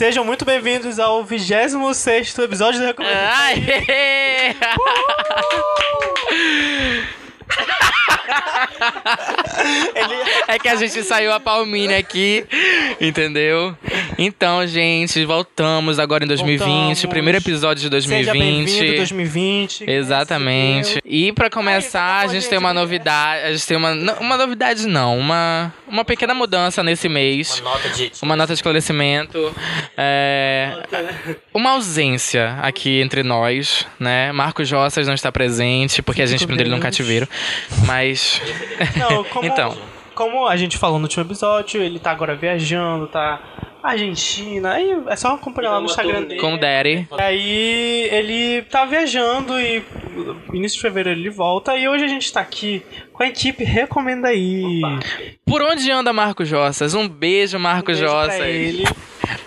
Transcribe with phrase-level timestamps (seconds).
[0.00, 3.18] Sejam muito bem-vindos ao 26 episódio do Recomendo.
[3.18, 4.54] Aê!
[10.48, 12.44] É que a gente saiu a palminha aqui,
[13.00, 13.76] entendeu?
[14.18, 17.06] Então, gente, voltamos agora em 2020, Voltamos.
[17.06, 18.32] primeiro episódio de Seja 2020.
[18.32, 19.84] bem-vindo 2020.
[19.90, 21.00] Exatamente.
[21.04, 25.18] E pra começar, a gente tem uma novidade, a gente tem uma uma novidade não,
[25.18, 27.60] uma uma pequena mudança nesse mês.
[27.60, 28.12] Nota de.
[28.22, 29.54] Uma nota de esclarecimento.
[29.96, 30.82] É,
[31.52, 34.32] uma ausência aqui entre nós, né?
[34.32, 37.28] Marcos Roças não está presente, porque a gente prendeu ele num cativeiro.
[37.86, 38.19] Mas.
[38.96, 39.76] Não, como, Então.
[40.14, 43.40] como a gente falou no último episódio, ele tá agora viajando, tá
[43.82, 44.72] na Argentina.
[44.72, 46.40] Aí é só acompanhar lá no Instagram dele.
[46.40, 47.08] Com o Daddy.
[47.18, 49.82] Aí ele tá viajando e
[50.48, 51.76] no início de fevereiro ele volta.
[51.76, 52.82] E hoje a gente tá aqui
[53.26, 54.80] equipe Recomenda aí.
[55.44, 56.94] Por onde anda Marcos Roças?
[56.94, 58.40] Um beijo, Marcos Beijo pra Roças.
[58.40, 58.84] ele.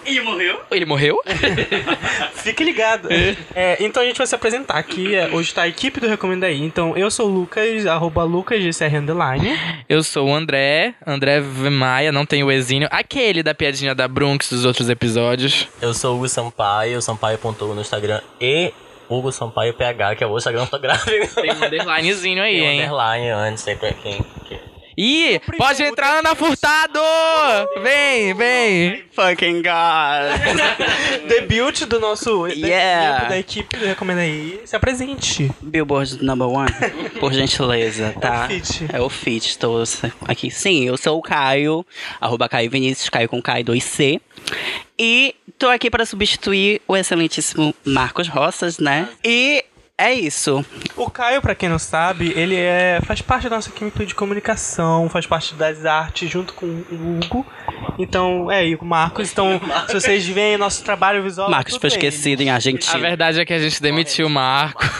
[0.05, 0.59] Ih, morreu?
[0.71, 1.17] Ele morreu?
[2.35, 3.07] Fique ligado.
[3.55, 5.15] É, então a gente vai se apresentar aqui.
[5.15, 6.61] é, Hoje tá a equipe do Recomenda aí.
[6.61, 9.57] Então eu sou o Lucas, arroba Lucas de CR Underline.
[9.87, 11.69] Eu sou o André, André V.
[11.69, 12.87] Maia, não tem o Exínio.
[12.91, 15.67] Aquele da piadinha da Brunx dos outros episódios.
[15.81, 18.73] Eu sou o Sampaio, Sampaio.u no Instagram e
[19.17, 21.41] Hugo Sampaio PH, que é o outro Instagram fotográfico.
[21.41, 22.81] Tem um underlinezinho aí, Tem um hein?
[22.81, 23.93] underline antes, quem.
[24.01, 26.99] quem- Ih, pode entrar, Ana Furtado!
[27.81, 29.03] Vem, vem!
[29.11, 30.37] Fucking God.
[31.27, 33.25] Debut do nosso Yeah.
[33.27, 34.61] da equipe do Recomenda aí.
[34.65, 35.49] Se apresente.
[35.61, 36.69] Billboard number one,
[37.19, 38.43] por gentileza, tá?
[38.43, 38.85] É o feat.
[38.93, 39.83] É o feat, estou
[40.27, 40.51] aqui.
[40.51, 41.83] Sim, eu sou o Caio,
[42.21, 44.21] arroba Caio Vinícius, Caio com Caio 2C.
[44.97, 49.09] E tô aqui para substituir o excelentíssimo Marcos Roças, né?
[49.23, 49.63] E
[49.97, 50.65] é isso.
[50.95, 55.07] O Caio, pra quem não sabe, ele é faz parte da nossa equipe de comunicação,
[55.07, 57.45] faz parte das artes junto com o Hugo.
[57.99, 59.31] Então, é, e o Marcos.
[59.31, 61.49] Então, se vocês veem nosso trabalho visual.
[61.49, 62.07] Marcos foi dele.
[62.07, 62.99] esquecido em A Argentina.
[62.99, 64.83] verdade é que a gente demitiu o Marco.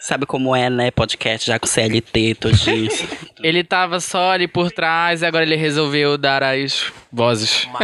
[0.00, 0.90] Sabe como é, né?
[0.90, 2.90] Podcast já com CLT todinho.
[3.42, 6.92] Ele tava só ali por trás e agora ele resolveu dar as vozes.
[7.16, 7.66] Vozes.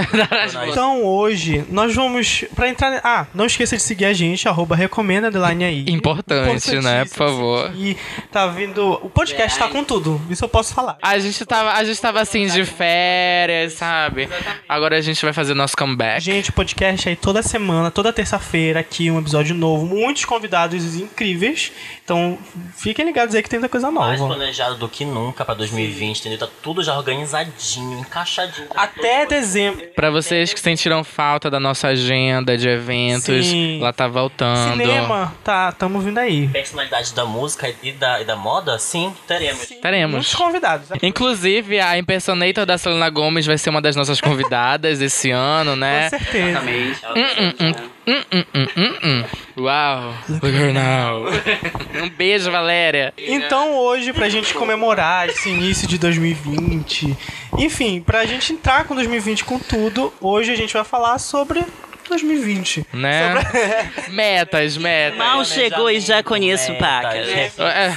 [0.68, 3.00] Então hoje nós vamos pra entrar.
[3.02, 5.84] Ah, não esqueça de seguir a gente, arroba recomenda underline aí.
[5.88, 7.04] Importante, né?
[7.06, 7.72] Por favor.
[7.74, 7.96] E
[8.30, 8.98] tá vindo.
[9.02, 10.98] O podcast tá com tudo, isso eu posso falar.
[11.02, 14.28] A gente tava, a gente tava assim de férias, sabe?
[14.68, 16.20] Agora a gente vai fazer nosso comeback.
[16.22, 21.72] Gente, o podcast aí toda semana, toda terça-feira aqui, um episódio novo, muitos convidados incríveis.
[22.04, 22.38] Então
[22.76, 24.34] fiquem ligados aí que tem muita coisa Mais nova.
[24.34, 26.38] planejado do que nunca pra 2020, entendeu?
[26.38, 28.68] Tá tudo já organizadinho, encaixadinho.
[28.68, 29.86] tá Até dezembro.
[29.94, 33.80] Pra vocês que sentiram falta da nossa agenda de eventos, Sim.
[33.80, 34.72] ela tá voltando.
[34.72, 36.48] Cinema, tá, tamo vindo aí.
[36.48, 39.66] Personalidade da música e da, e da moda, sim, teremos.
[39.66, 40.12] Teremos.
[40.12, 40.88] Muitos convidados.
[41.02, 46.10] Inclusive, a impersonator da Selena Gomes vai ser uma das nossas convidadas esse ano, né?
[46.10, 46.48] Com certeza.
[46.48, 47.82] Exatamente.
[48.04, 49.24] Hum, hum, hum, hum, hum.
[49.58, 50.14] Uau!
[50.28, 51.24] Look her now.
[52.02, 53.12] Um beijo, Valéria.
[53.16, 57.16] Então hoje, pra gente comemorar esse início de 2020,
[57.58, 61.64] enfim, pra gente entrar com 2020 com tudo, hoje a gente vai falar sobre
[62.08, 62.86] 2020.
[62.92, 63.34] Né?
[64.10, 65.18] Metas, metas.
[65.18, 67.16] Mal chegou e já conheço o Paca.
[67.16, 67.50] É.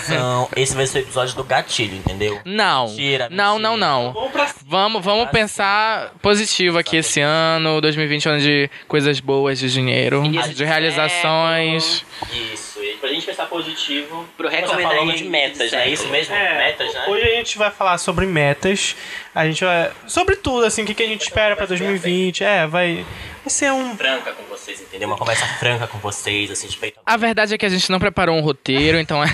[0.04, 2.40] Então, esse vai ser o episódio do gatilho, entendeu?
[2.44, 2.88] Não.
[2.88, 3.88] Mentira, não, não, mentira.
[3.88, 4.32] não.
[4.66, 10.24] Vamos, vamos pensar positivo aqui esse ano, 2020 ano de coisas boas, de dinheiro,
[10.56, 12.04] de realizações.
[12.32, 15.68] Isso, e pra gente pensar positivo, Pro recomendar falando de metas, né?
[15.68, 15.90] certo.
[15.90, 16.34] Isso mesmo?
[16.34, 17.06] É, metas, né?
[17.08, 18.96] Hoje a gente vai falar sobre metas.
[19.36, 19.92] A gente vai.
[20.08, 22.42] Sobre tudo, assim, o que, que a gente espera pra 2020.
[22.42, 23.06] É, vai.
[23.44, 23.94] Vai ser um.
[23.98, 25.08] Franca com vocês, entendeu?
[25.08, 28.00] Uma conversa franca com vocês, assim, de peito A verdade é que a gente não
[28.00, 29.28] preparou um roteiro, então é.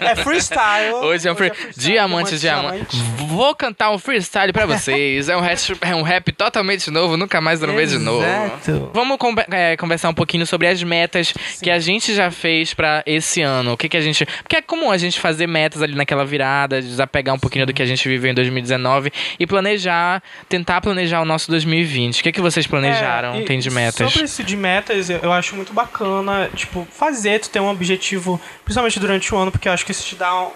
[0.00, 0.94] É freestyle.
[1.02, 1.50] Hoje é um free...
[1.50, 2.96] freestyle, Diamante, diamante.
[3.26, 5.28] Vou cantar um freestyle pra vocês.
[5.28, 8.24] É um rap, é um rap totalmente novo, nunca mais ver de novo.
[8.24, 8.90] Exato.
[8.94, 13.02] Vamos conver- é, conversar um pouquinho sobre as metas que a gente já fez pra
[13.04, 13.72] esse ano.
[13.72, 14.24] O que, que a gente.
[14.42, 17.82] Porque é comum a gente fazer metas ali naquela virada, desapegar um pouquinho do que
[17.82, 22.20] a gente viveu em 2019 e planejar, tentar planejar o nosso 2020.
[22.20, 23.34] O que, que vocês planejaram?
[23.34, 24.12] É, tem de metas?
[24.12, 24.67] Sobre isso de metas,
[25.10, 29.50] eu eu acho muito bacana, tipo, fazer, tu ter um objetivo, principalmente durante o ano,
[29.50, 30.50] porque eu acho que isso te dá um,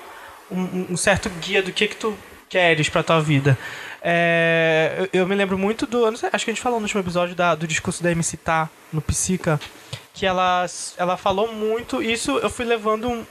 [0.50, 2.16] um- um certo guia do que que tu
[2.48, 3.56] queres pra tua vida.
[4.02, 7.00] É, eu, eu me lembro muito do, sei, acho que a gente falou no último
[7.00, 9.60] episódio da- do discurso da MC Tá, no Psica,
[10.12, 10.66] que ela,
[10.96, 13.24] ela falou muito, isso eu fui levando um,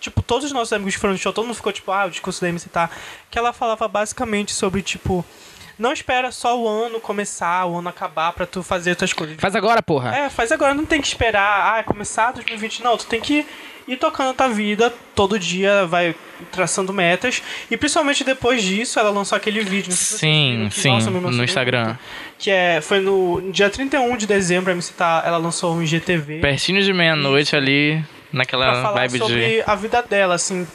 [0.00, 2.40] tipo, todos os nossos amigos foram no show, todo mundo ficou tipo, ah, o discurso
[2.40, 2.90] da MC tá.
[3.30, 5.24] Que ela falava basicamente sobre, tipo,
[5.78, 9.36] não espera só o ano começar, o ano acabar pra tu fazer tuas coisas.
[9.38, 10.14] Faz agora, porra.
[10.16, 12.82] É, faz agora, não tem que esperar, ah, começar 2020.
[12.82, 13.46] Não, tu tem que
[13.88, 16.14] e tocando a tua vida todo dia, vai
[16.52, 17.42] traçando metas.
[17.70, 19.92] E principalmente depois disso, ela lançou aquele vídeo.
[19.92, 21.86] Sim, que, sim, nossa, no Instagram.
[21.86, 21.98] muito,
[22.38, 26.40] Que é, foi no dia 31 de dezembro, a MC tá, ela lançou um IGTV.
[26.40, 29.62] Pertinho de meia-noite ali, pra naquela falar vibe sobre de.
[29.66, 30.66] a vida dela, assim.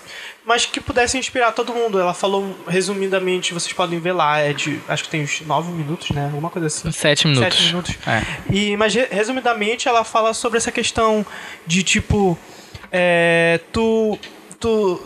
[0.46, 1.98] Mas que pudesse inspirar todo mundo.
[2.00, 4.80] Ela falou, resumidamente, vocês podem ver lá, é de.
[4.90, 6.26] Acho que tem uns 9 minutos, né?
[6.26, 6.92] Alguma coisa assim.
[6.92, 7.54] Sete minutos.
[7.56, 7.96] Sete minutos.
[8.06, 8.22] É.
[8.54, 11.26] E, mas re- resumidamente ela fala sobre essa questão
[11.66, 12.38] de tipo.
[12.92, 14.20] É, tu.
[14.60, 15.02] Tu.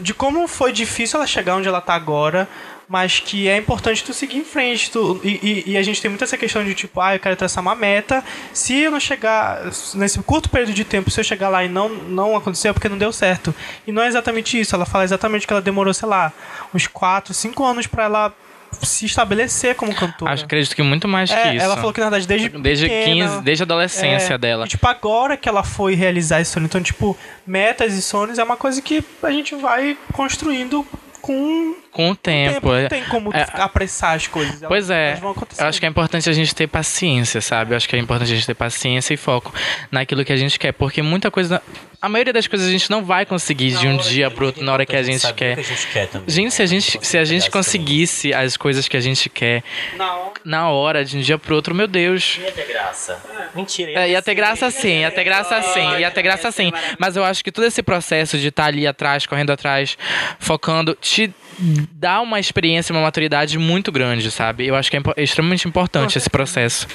[0.00, 2.48] De como foi difícil ela chegar onde ela tá agora.
[2.92, 4.90] Mas que é importante tu seguir em frente.
[4.90, 7.34] Tu, e, e- e a gente tem muito essa questão de tipo, ah, eu quero
[7.36, 8.22] traçar uma meta.
[8.52, 9.62] Se eu não chegar.
[9.94, 12.90] Nesse curto período de tempo, se eu chegar lá e não, não acontecer, é porque
[12.90, 13.54] não deu certo.
[13.86, 14.74] E não é exatamente isso.
[14.74, 16.34] Ela fala exatamente que ela demorou, sei lá,
[16.74, 18.34] uns 4, 5 anos pra ela
[18.82, 20.30] se estabelecer como cantora.
[20.32, 21.64] Acho, acredito que muito mais É, que isso.
[21.64, 24.64] ela falou que na verdade desde Desde pequena, 15, desde a adolescência é, dela.
[24.66, 26.64] E, tipo, agora que ela foi realizar esse sonho.
[26.66, 27.16] Então, tipo,
[27.46, 30.86] metas e sonhos é uma coisa que a gente vai construindo
[31.22, 32.54] com Com o tempo.
[32.60, 32.72] tempo.
[32.72, 34.56] Não tem como É, apressar as coisas.
[34.62, 35.62] Elas- Pois é, elas vão acontecer.
[35.62, 37.72] eu acho que é importante a gente ter paciência, sabe?
[37.72, 39.52] Eu acho que é importante a gente ter paciência e foco
[39.90, 41.62] naquilo que a gente quer, porque muita coisa,
[42.02, 44.72] a maioria das coisas a gente não vai conseguir de um dia pro outro na
[44.72, 45.54] hora que a gente saber quer.
[45.54, 46.28] que a gente quer também.
[46.28, 49.62] Gente, se a gente, se a gente conseguisse as coisas que a gente quer
[49.96, 50.32] Não.
[50.44, 52.40] na hora, de um dia pro outro, meu Deus.
[52.42, 53.22] Ia ter graça.
[53.54, 53.92] Mentira.
[53.92, 56.72] É, ia ter graça sim, ia ter graça sim, ia ter graça sim.
[56.98, 59.96] Mas eu acho que todo esse processo de estar ali atrás, correndo atrás,
[60.40, 64.66] focando, te dá uma experiência, uma maturidade muito grande, sabe?
[64.66, 66.86] Eu acho que é impo- extremamente importante esse processo.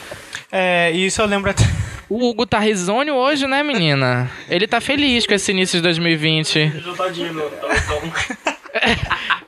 [0.51, 1.63] É, e isso eu lembro até.
[2.09, 4.29] O Hugo tá risonho hoje, né, menina?
[4.49, 6.71] Ele tá feliz com esse início de 2020.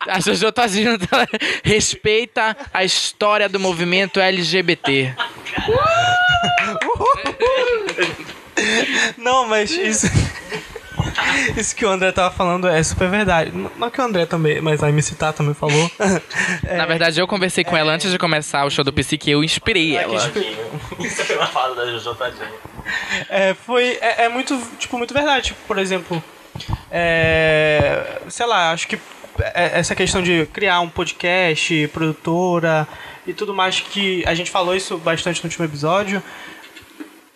[0.07, 1.27] A Jojo Todinho tá-
[1.63, 5.13] respeita a história do movimento LGBT.
[9.17, 10.07] Não, mas isso.
[11.57, 13.51] Isso que o André tava falando é super verdade.
[13.77, 15.91] Não que o André também, mas a MC Tá também falou.
[16.77, 19.43] Na verdade, eu conversei com ela antes de começar o show do Psique e eu
[19.43, 20.15] inspirei ela.
[20.99, 22.47] Isso foi uma fala da Jojo Tadinho.
[23.29, 23.97] É, foi.
[24.01, 25.47] É, é muito, tipo, muito verdade.
[25.47, 26.23] Tipo, por exemplo,
[26.91, 28.97] é, sei lá, acho que
[29.53, 32.87] é- essa questão de criar um podcast, produtora
[33.25, 36.21] e tudo mais que a gente falou isso bastante no último episódio.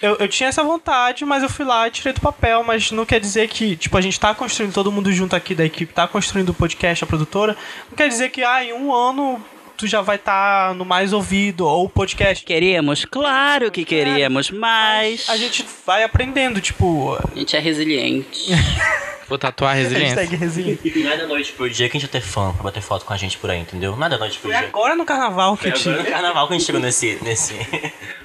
[0.03, 3.05] Eu, eu tinha essa vontade, mas eu fui lá e tirei do papel, mas não
[3.05, 6.05] quer dizer que, tipo, a gente tá construindo todo mundo junto aqui da equipe, tá
[6.05, 7.55] construindo o podcast, a produtora.
[7.89, 9.41] Não quer dizer que, ah, em um ano
[9.83, 12.45] tu já vai estar no mais ouvido, ou o podcast.
[12.45, 13.03] Queríamos?
[13.03, 15.29] Claro que queríamos, mas.
[15.29, 17.15] A gente vai aprendendo, tipo.
[17.15, 18.51] A gente é resiliente.
[19.27, 20.15] Vou tatuar resiliência.
[20.15, 20.99] Hashtag resiliente.
[20.99, 23.05] Não é da noite pro dia que a gente ia ter fã pra bater foto
[23.05, 23.95] com a gente por aí, entendeu?
[23.95, 24.67] Não é da noite pro Foi dia.
[24.67, 26.11] agora no carnaval que eu Agora no tive.
[26.11, 27.17] carnaval que a gente chegou nesse.
[27.21, 27.53] nesse...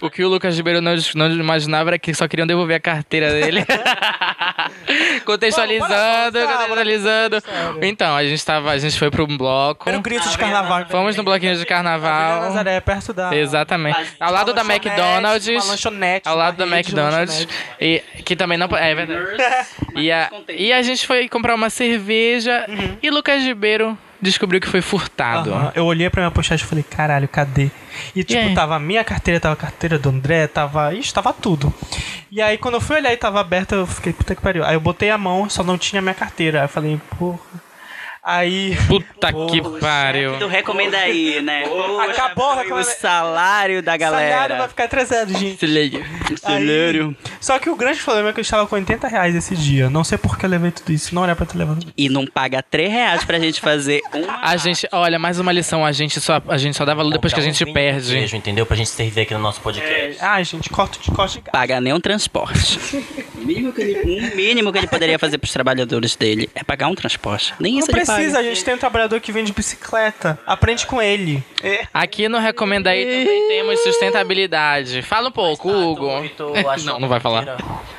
[0.01, 3.31] O que o Lucas Ribeiro não, não imaginava era que só queriam devolver a carteira
[3.33, 3.65] dele.
[5.25, 7.43] contextualizando, contextualizando.
[7.83, 9.89] Então, a gente tava, a gente foi pro bloco.
[9.89, 10.87] Era o grito de carnaval.
[10.89, 12.43] Fomos no bloquinho de carnaval.
[12.43, 13.35] Nazaré, perto da.
[13.35, 13.99] Exatamente.
[14.19, 15.49] Ao lado da McDonald's.
[15.49, 17.47] uma lanchonete, Ao lado da McDonald's.
[17.81, 18.67] E, que também não.
[18.77, 19.19] É verdade.
[19.97, 22.65] E a, e a gente foi comprar uma cerveja.
[23.03, 25.53] E Lucas Ribeiro descobriu que foi furtado.
[25.53, 25.73] Aham.
[25.75, 27.71] Eu olhei pra minha postagem e falei, caralho, cadê?
[28.15, 30.95] E tipo, tava a minha carteira, tava a carteira do André, tava.
[30.95, 31.73] Ixi, tava tudo.
[32.31, 34.65] E aí quando eu fui olhar e tava aberta, eu fiquei, puta que pariu.
[34.65, 36.61] Aí eu botei a mão, só não tinha minha carteira.
[36.61, 37.39] Aí eu falei, porra.
[38.31, 38.77] Aí.
[38.87, 40.39] Puta que pariu.
[40.39, 41.63] Tu recomenda aí, né?
[41.67, 44.59] Poxa, Acabou, recomenda- o salário da Salário galera.
[44.59, 45.65] vai ficar 300, gente.
[45.65, 46.37] Aí.
[46.37, 47.17] Salário.
[47.41, 49.89] Só que o grande problema é que eu estava com 80 reais esse dia.
[49.89, 51.15] Não sei por que eu levei tudo isso.
[51.15, 51.87] Não era pra ter levado.
[51.97, 54.41] E não paga 3 reais pra gente fazer uma.
[54.43, 57.33] A gente, olha, mais uma lição, a gente só, a gente só dá valor depois
[57.33, 58.13] que a gente um perde.
[58.13, 58.67] queijo, entendeu?
[58.67, 60.19] Pra gente servir aqui no nosso podcast.
[60.23, 61.43] Ah, gente, corta de corte.
[61.51, 62.79] Paga nem um transporte.
[63.39, 66.89] O mínimo que ele, o mínimo que ele poderia fazer pros trabalhadores dele é pagar
[66.89, 67.55] um transporte.
[67.59, 70.39] Nem Não isso ele precisa, a gente tem um trabalhador que vende bicicleta.
[70.47, 71.43] Aprende com ele.
[71.93, 75.03] Aqui no Recomenda aí também temos sustentabilidade.
[75.03, 76.29] Fala um pouco, Hugo.
[76.37, 77.59] Tu achou Não, não vai falar.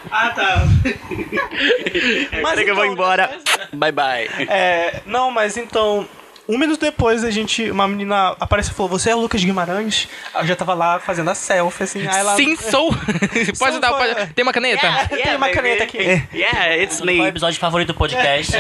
[0.10, 0.64] Ah, tá.
[2.42, 3.30] Mas que eu vou então, embora.
[3.74, 4.30] Bye bye.
[4.48, 6.08] É, não, mas então.
[6.52, 10.08] Um minuto depois, a gente, uma menina apareceu e falou: Você é o Lucas Guimarães?
[10.34, 12.08] Eu já tava lá fazendo a selfie, assim.
[12.08, 12.36] Aí ela.
[12.36, 12.92] Sim, sou.
[13.60, 14.20] pode Sou, dar, pode.
[14.20, 14.26] é.
[14.34, 14.88] Tem uma caneta?
[15.10, 16.00] Tem uma caneta aqui.
[16.34, 17.28] Yeah, it's Qual é o me.
[17.28, 18.54] episódio favorito do podcast?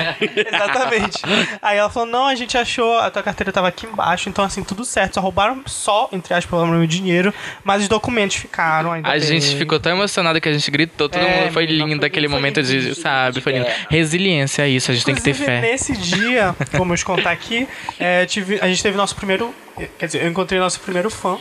[0.54, 1.18] Exatamente.
[1.62, 4.64] Aí ela falou: Não, a gente achou, a tua carteira tava aqui embaixo, então assim,
[4.64, 5.16] tudo certo.
[5.16, 9.08] Só roubaram só, entre aspas, o meu dinheiro, mas os documentos ficaram ainda.
[9.10, 9.22] A bem.
[9.22, 12.38] gente ficou tão emocionado que a gente gritou, todo É, mundo foi lindo aquele foi
[12.38, 13.68] momento lindo, de, gente, sabe, foi lindo.
[13.90, 15.62] Resiliência, é isso, a gente tem que ter Inclusive, fé.
[15.62, 17.68] nesse dia, vamos contar aqui,
[18.00, 19.54] é, tive, a gente teve nosso primeiro.
[19.98, 21.38] Quer dizer, eu encontrei nosso primeiro fã.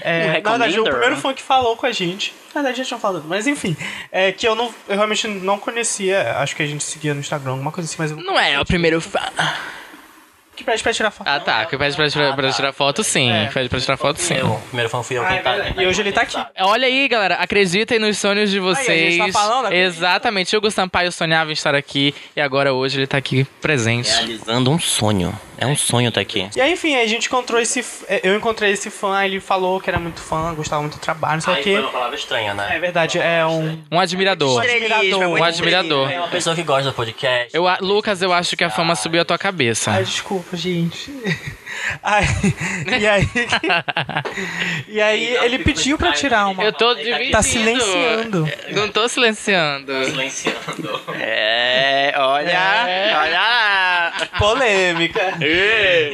[0.00, 2.34] É, na verdade, o primeiro fã que falou com a gente.
[2.54, 3.76] Na verdade, já tinha falado, mas enfim.
[4.10, 6.38] É que eu, não, eu realmente não conhecia.
[6.38, 8.64] Acho que a gente seguia no Instagram, alguma coisa assim, mas eu Não é o
[8.64, 9.20] primeiro fã.
[10.62, 11.26] Que pede pra tirar foto.
[11.26, 11.66] Ah, tá.
[11.66, 13.30] Que pede pra tirar, pra tirar foto, sim.
[13.32, 13.46] É.
[13.52, 14.34] Pede pra tirar foto, sim.
[14.34, 15.56] Eu, primeiro fã fui eu quem é tá.
[15.76, 16.36] E hoje ele tá aqui.
[16.60, 17.34] Olha aí, galera.
[17.34, 19.14] Acreditem nos sonhos de Aí, a vocês.
[19.14, 19.72] gente tá falando.
[19.72, 20.56] Exatamente.
[20.56, 24.08] Hugo Sampaio sonhava em estar aqui e agora hoje ele tá aqui presente.
[24.10, 25.36] Realizando um sonho.
[25.62, 26.48] É um sonho estar aqui.
[26.56, 27.84] E aí, enfim, a gente encontrou esse.
[28.08, 31.34] é, Eu encontrei esse fã, ele falou que era muito fã, gostava muito do trabalho,
[31.34, 32.78] não sei o foi uma palavra estranha, É né?
[32.80, 33.78] verdade, é um.
[33.90, 34.62] Um admirador.
[34.64, 36.10] É muito Um admirador.
[36.10, 37.48] É uma pessoa que gosta do podcast.
[37.56, 39.92] Eu, Lucas, eu acho que a fama subiu a tua cabeça.
[39.92, 41.12] Ai, desculpa, gente.
[42.02, 42.24] Ai,
[43.00, 43.28] e aí.
[44.88, 46.62] e aí, ele pediu pra tirar uma.
[46.62, 47.30] Eu tô dividindo.
[47.30, 48.48] Tá silenciando.
[48.72, 49.92] Não tô silenciando.
[50.04, 51.00] Silenciando.
[51.14, 53.16] É, olha, É.
[53.16, 54.12] olha lá.
[54.38, 55.20] Polêmica.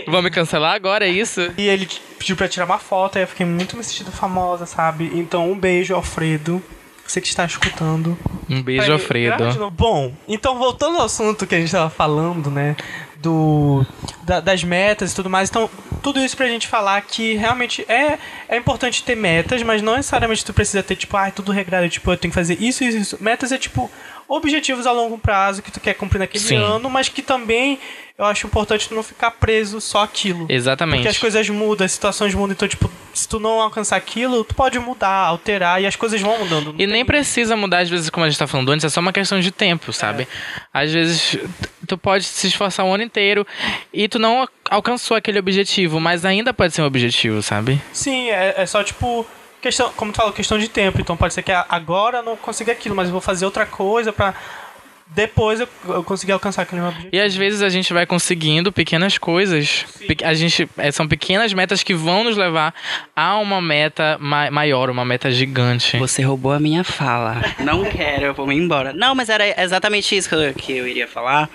[0.07, 1.53] Vão me cancelar agora, é isso?
[1.57, 5.11] E ele pediu pra tirar uma foto, aí eu fiquei muito me sentindo famosa, sabe?
[5.15, 6.63] Então, um beijo, Alfredo.
[7.07, 8.19] Você que está escutando.
[8.51, 9.71] Um beijo, Alfredo.
[9.71, 12.77] Bom, então voltando ao assunto que a gente tava falando, né?
[13.21, 13.85] Do,
[14.23, 15.49] da- das metas e tudo mais.
[15.51, 15.69] Então,
[16.03, 18.17] tudo isso pra gente falar que realmente é,
[18.49, 22.11] é importante ter metas, mas não necessariamente tu precisa ter, tipo, ah, tudo regrado, tipo,
[22.13, 23.19] eu tenho que fazer isso, isso, isso.
[23.21, 23.91] Metas é tipo
[24.29, 26.57] objetivos a longo prazo que tu quer cumprir naquele Sim.
[26.57, 27.79] ano, mas que também
[28.19, 30.45] eu acho importante tu não ficar preso só aquilo.
[30.49, 30.97] Exatamente.
[30.97, 34.57] Porque as coisas mudam, as situações mudam, então, tipo, se tu não alcançar aquilo, tu
[34.57, 36.75] pode mudar, alterar, e as coisas vão mudando.
[36.77, 39.13] E nem precisa mudar, às vezes, como a gente tá falando antes, é só uma
[39.13, 40.25] questão de tempo, sabe?
[40.25, 40.27] É.
[40.73, 41.39] Às vezes,
[41.87, 43.47] tu pode se esforçar o ano inteiro
[43.93, 47.81] e tu não alcançou aquele objetivo, mas ainda pode ser um objetivo, sabe?
[47.93, 49.25] Sim, é, é só tipo.
[49.61, 51.01] Questão, como tu falou, questão de tempo.
[51.01, 54.13] Então pode ser que agora eu não consiga aquilo, mas eu vou fazer outra coisa
[54.13, 54.35] pra
[55.11, 57.17] depois eu, eu conseguir alcançar aquele meu objetivo.
[57.17, 59.87] E às vezes a gente vai conseguindo pequenas coisas.
[60.07, 62.75] Pe- A gente, é, são pequenas metas que vão nos levar
[63.17, 65.97] a uma meta ma- maior, uma meta gigante.
[65.97, 67.43] Você roubou a minha fala.
[67.59, 68.93] Não quero, eu vou me embora.
[68.93, 71.49] Não, mas era exatamente isso que eu, que eu iria falar.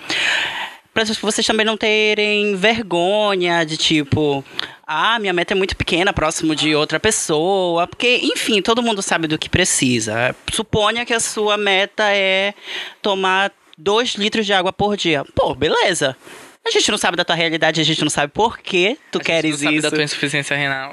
[0.94, 4.44] Pra vocês também não terem vergonha de tipo.
[4.86, 7.86] Ah, minha meta é muito pequena, próximo de outra pessoa.
[7.88, 10.36] Porque, enfim, todo mundo sabe do que precisa.
[10.52, 12.54] Suponha que a sua meta é
[13.02, 15.24] tomar dois litros de água por dia.
[15.34, 16.16] Pô, beleza.
[16.66, 19.18] A gente não sabe da tua realidade, a gente não sabe por que tu A
[19.18, 19.82] gente queres não sabe isso.
[19.82, 20.90] da tua insuficiência renal.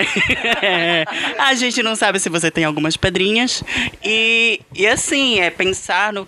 [0.62, 1.05] É,
[1.39, 3.63] a gente não sabe se você tem algumas pedrinhas.
[4.03, 6.27] E, e assim, é pensar no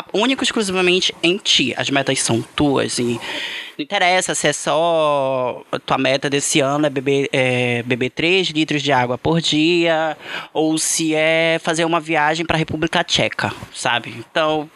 [0.00, 1.74] a- único e exclusivamente em ti.
[1.76, 2.98] As metas são tuas.
[2.98, 3.02] E
[3.78, 8.48] não interessa se é só a tua meta desse ano é beber, é, beber 3
[8.48, 10.16] litros de água por dia,
[10.52, 14.14] ou se é fazer uma viagem para a República Tcheca, sabe?
[14.18, 14.68] Então.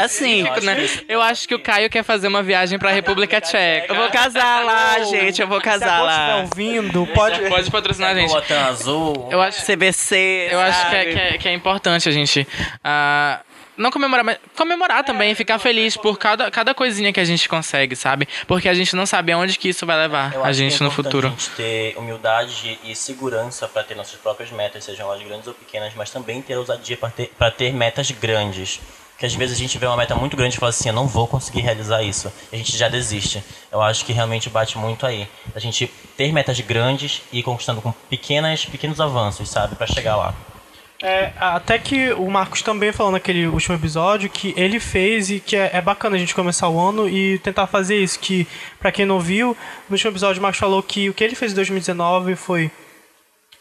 [0.00, 0.84] Assim, né?
[1.08, 3.86] Eu acho que o Caio quer fazer uma viagem pra República Tcheca.
[3.88, 5.40] eu vou casar lá, gente.
[5.40, 6.42] Eu vou Se casar lá.
[6.42, 7.48] estiver ouvindo, pode.
[7.48, 8.30] Pode patrocinar a gente.
[8.30, 9.28] Botão azul.
[9.30, 10.48] Eu acho, CBC.
[10.50, 12.44] eu acho que, é, que, é, que é importante a gente.
[12.82, 13.38] ah,
[13.80, 17.96] não comemorar, mas comemorar também, ficar feliz por cada, cada coisinha que a gente consegue,
[17.96, 18.28] sabe?
[18.46, 20.82] Porque a gente não sabe aonde que isso vai levar Eu a acho que gente
[20.82, 21.28] é no futuro.
[21.28, 25.54] A gente ter humildade e segurança para ter nossas próprias metas, sejam elas grandes ou
[25.54, 28.80] pequenas, mas também ter ousadia para ter, pra ter metas grandes.
[29.20, 31.06] Porque às vezes a gente vê uma meta muito grande e fala assim, eu não
[31.06, 32.32] vou conseguir realizar isso.
[32.50, 33.42] E a gente já desiste.
[33.70, 35.28] Eu acho que realmente bate muito aí.
[35.54, 39.74] A gente ter metas grandes e ir conquistando com pequenas, pequenos avanços, sabe?
[39.76, 40.34] para chegar lá.
[41.02, 45.56] É, até que o Marcos também falou naquele último episódio que ele fez e que
[45.56, 48.18] é, é bacana a gente começar o ano e tentar fazer isso.
[48.18, 48.46] Que,
[48.78, 49.56] pra quem não viu,
[49.88, 52.70] no último episódio o Marcos falou que o que ele fez em 2019 foi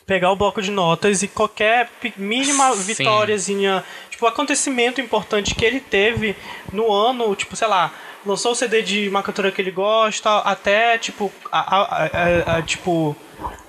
[0.06, 2.82] pegar o bloco de notas e qualquer mínima Sim.
[2.94, 6.36] vitóriazinha, tipo, acontecimento importante que ele teve
[6.74, 7.92] no ano, tipo, sei lá,
[8.26, 12.62] lançou o CD de uma cantora que ele gosta, até, tipo, a, a- a- a-
[12.64, 13.16] tipo,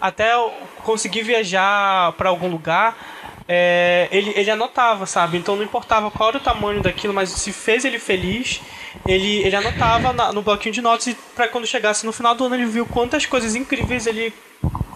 [0.01, 0.31] até
[0.83, 2.97] conseguir viajar pra algum lugar,
[3.53, 5.37] é, ele, ele anotava, sabe?
[5.37, 8.61] Então não importava qual era o tamanho daquilo, mas se fez ele feliz,
[9.05, 12.45] ele, ele anotava na- no bloquinho de notas e pra quando chegasse no final do
[12.45, 14.33] ano ele viu quantas coisas incríveis ele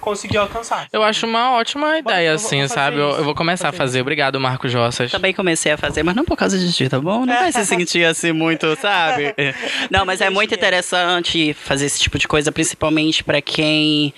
[0.01, 0.87] conseguiu alcançar.
[0.93, 2.99] Eu acho uma ótima ideia, vou- assim, sabe?
[2.99, 4.03] Eu, eu vou começar a fazer.
[4.03, 5.11] Obrigado, Marcos Roças.
[5.11, 7.25] Também comecei a fazer, mas não por causa de ti, tá bom?
[7.27, 9.35] Não vai se sentir assim muito, sabe?
[9.91, 14.13] Não, mas é muito interessante fazer esse tipo de coisa, principalmente pra quem,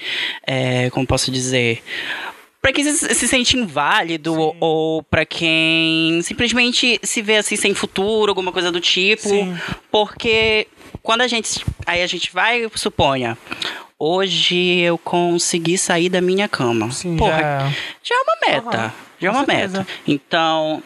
[0.46, 1.82] é, como posso dizer,
[2.66, 7.72] Pra quem se, se sente inválido ou, ou para quem simplesmente se vê assim sem
[7.74, 9.56] futuro, alguma coisa do tipo, Sim.
[9.88, 10.66] porque
[11.00, 13.38] quando a gente aí a gente vai, suponha,
[13.96, 16.90] hoje eu consegui sair da minha cama.
[16.90, 18.76] Sim, Porra, já- já é uma meta.
[18.78, 19.78] Aham, já é uma certeza.
[19.78, 19.90] meta.
[20.04, 20.82] Então,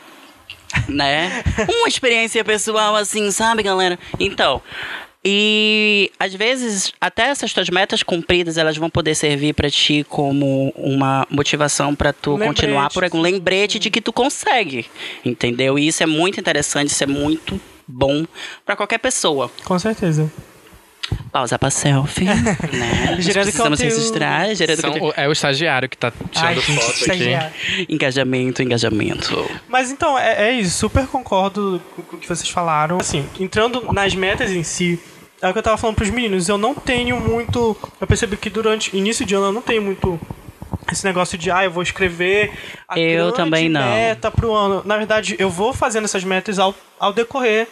[0.86, 1.42] né?
[1.66, 3.98] Uma experiência pessoal assim, sabe, galera?
[4.18, 4.60] Então,
[5.24, 10.72] E às vezes até essas tuas metas cumpridas, elas vão poder servir para ti como
[10.74, 14.86] uma motivação para tu Um continuar lembrete, por algum lembrete de que tu consegue,
[15.24, 15.78] entendeu?
[15.78, 18.24] E isso é muito interessante, isso é muito bom
[18.64, 19.50] para qualquer pessoa.
[19.64, 20.30] Com certeza.
[21.32, 22.56] Pausa pra selfie, né?
[23.20, 23.82] Gerando precisamos conteúdo.
[23.96, 25.14] registrar, gerando São- conteúdo.
[25.16, 27.86] é o estagiário que tá Ai, tirando gente, foto aqui.
[27.88, 29.50] Engajamento, engajamento.
[29.68, 30.76] Mas então, é, é isso.
[30.78, 32.98] Super concordo com o que vocês falaram.
[32.98, 34.98] Assim, entrando nas metas em si,
[35.40, 36.48] é o que eu tava falando pros meninos.
[36.48, 37.76] Eu não tenho muito.
[38.00, 40.18] Eu percebi que durante início de ano eu não tenho muito
[40.90, 42.50] esse negócio de, ah, eu vou escrever
[42.88, 43.80] a Eu também não.
[43.80, 44.82] meta pro ano.
[44.84, 47.68] Na verdade, eu vou fazendo essas metas ao, ao decorrer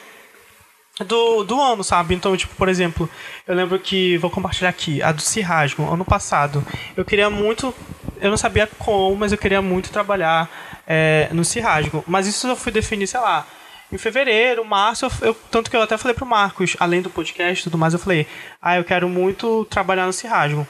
[1.04, 2.14] do, do ano, sabe?
[2.14, 3.08] Então, tipo, por exemplo,
[3.46, 6.64] eu lembro que, vou compartilhar aqui, a do Cirrasgo, ano passado.
[6.96, 7.74] Eu queria muito,
[8.20, 10.48] eu não sabia como, mas eu queria muito trabalhar
[10.86, 12.02] é, no Cirrasgo.
[12.06, 13.46] Mas isso eu fui definir, sei lá,
[13.92, 17.60] em fevereiro, março, eu, eu- tanto que eu até falei pro Marcos, além do podcast
[17.60, 18.26] e tudo mais, eu falei,
[18.60, 20.66] ah, eu quero muito trabalhar no Cirrasgo.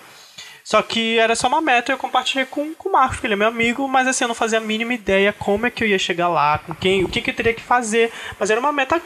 [0.62, 3.36] Só que era só uma meta, eu compartilhei com, com o Marcos, porque ele é
[3.38, 5.98] meu amigo, mas assim, eu não fazia a mínima ideia como é que eu ia
[5.98, 8.12] chegar lá, com quem, o que, que eu teria que fazer.
[8.38, 9.00] Mas era uma meta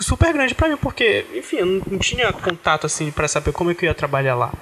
[0.00, 3.74] super grande pra mim, porque, enfim, eu não, tinha contato assim pra saber como é
[3.74, 4.52] que eu ia trabalhar lá.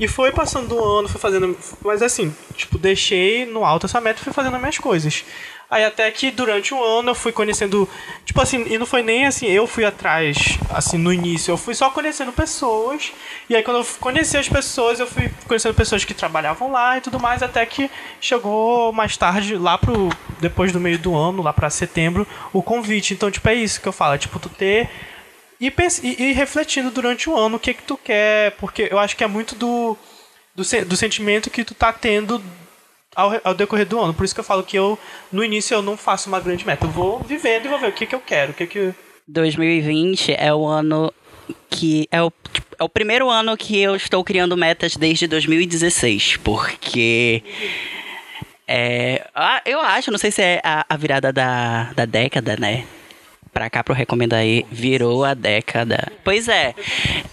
[0.00, 1.56] E foi passando o ano, fui fazendo.
[1.82, 5.24] Mas assim, tipo, deixei no alto essa meta e fui fazendo as minhas coisas.
[5.70, 7.88] Aí até que durante o ano eu fui conhecendo.
[8.24, 11.52] Tipo assim, e não foi nem assim, eu fui atrás, assim, no início.
[11.52, 13.12] Eu fui só conhecendo pessoas.
[13.48, 17.00] E aí quando eu conheci as pessoas, eu fui conhecendo pessoas que trabalhavam lá e
[17.00, 17.90] tudo mais, até que
[18.20, 20.08] chegou mais tarde, lá pro.
[20.40, 23.14] Depois do meio do ano, lá pra setembro, o convite.
[23.14, 24.14] Então, tipo, é isso que eu falo.
[24.14, 24.90] É, tipo, tu ter
[25.60, 29.16] e, e, e refletindo durante o ano o que que tu quer, porque eu acho
[29.16, 29.96] que é muito do,
[30.54, 32.42] do, do sentimento que tu tá tendo
[33.14, 34.14] ao, ao decorrer do ano.
[34.14, 34.98] Por isso que eu falo que eu,
[35.32, 36.86] no início, eu não faço uma grande meta.
[36.86, 38.94] Eu vou vivendo e vou ver o que que eu quero, o que que...
[39.26, 41.12] 2020 é o ano
[41.70, 42.32] que é o,
[42.78, 47.42] é o primeiro ano que eu estou criando metas desde 2016, porque
[48.66, 52.84] é, ah, eu acho, não sei se é a, a virada da, da década, né?
[53.54, 56.10] Pra cá, pro Recomenda aí, virou a década.
[56.24, 56.74] Pois é.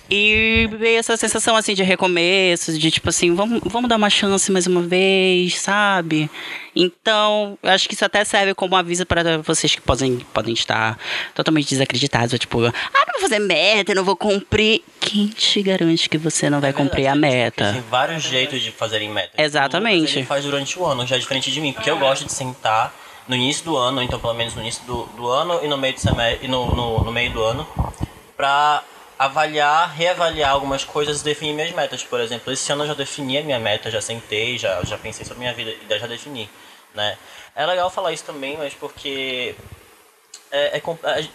[0.07, 4.51] E veio essa sensação, assim, de recomeço, de tipo assim, vamos, vamos dar uma chance
[4.51, 6.29] mais uma vez, sabe?
[6.75, 10.97] Então, eu acho que isso até serve como aviso para vocês que podem, podem estar
[11.33, 12.37] totalmente desacreditados.
[12.39, 12.71] Tipo, ah,
[13.07, 14.83] não vou fazer meta, eu não vou cumprir.
[14.99, 17.73] Quem te garante que você não vai cumprir a meta?
[17.73, 19.33] Tem vários jeitos de fazerem metas.
[19.37, 20.19] Exatamente.
[20.19, 22.93] Ele faz durante o ano, já é diferente de mim, porque eu gosto de sentar
[23.27, 25.93] no início do ano, então pelo menos no início do, do ano e no meio
[25.93, 27.67] do semestre, e no, no, no meio do ano,
[28.35, 28.83] pra
[29.17, 32.03] avaliar, reavaliar algumas coisas e definir minhas metas.
[32.03, 35.23] Por exemplo, esse ano eu já defini a minha meta, já sentei, já, já pensei
[35.23, 36.49] sobre a minha vida e já defini,
[36.95, 37.17] né?
[37.55, 39.55] É legal falar isso também, mas porque
[40.51, 40.81] é, é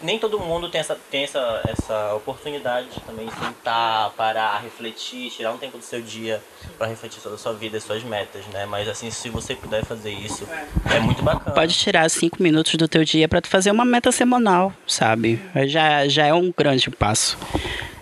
[0.02, 5.52] nem todo mundo tem essa, tem essa, essa oportunidade de também sentar, parar, refletir, tirar
[5.52, 6.42] um tempo do seu dia
[6.76, 8.66] para refletir sobre a sua vida e suas metas, né?
[8.66, 10.46] Mas assim, se você puder fazer isso,
[10.94, 11.54] é muito bacana.
[11.54, 15.40] Pode tirar cinco minutos do teu dia para tu fazer uma meta semanal, sabe?
[15.66, 17.38] Já, já é um grande passo,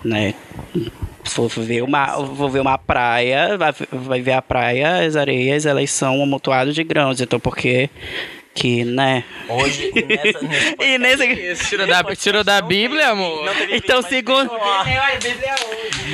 [0.02, 0.34] né?
[1.36, 6.18] Vou ver uma, vou ver uma praia, vai, ver a praia, as areias, elas são
[6.18, 7.20] um amontoado de grãos.
[7.20, 7.56] Então, por
[8.54, 9.24] que né?
[9.48, 11.24] Hoje, nessa, nesse E nesse...
[11.24, 13.44] Esse tirou da, tirou da Bíblia, amor?
[13.70, 14.50] Então, segundo,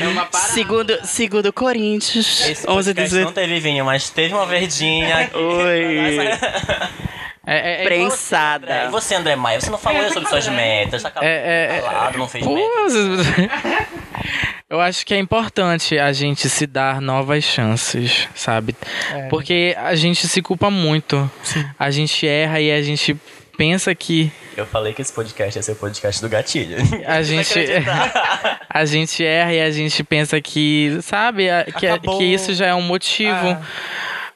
[0.00, 3.24] É uma segundo, segundo Coríntios, Esse 11, podcast 18...
[3.26, 5.18] não teve vinho, mas teve uma verdinha.
[5.18, 5.36] aqui.
[5.36, 6.30] Oi,
[7.46, 8.84] É, é, é, prensada.
[8.84, 12.18] E você, André Maia, você não falou sobre suas metas, tá acabou É, é, calado,
[12.18, 12.94] não fez Pô, metas.
[14.70, 18.76] Eu acho que é importante a gente se dar novas chances, sabe?
[19.28, 21.28] Porque a gente se culpa muito.
[21.76, 23.16] A gente erra e a gente
[23.58, 26.76] pensa que Eu falei que esse podcast ia ser o podcast do gatilho.
[27.04, 27.52] a gente
[28.70, 32.18] a gente erra e a gente pensa que, sabe, que, Acabou.
[32.18, 33.60] que isso já é um motivo Ah.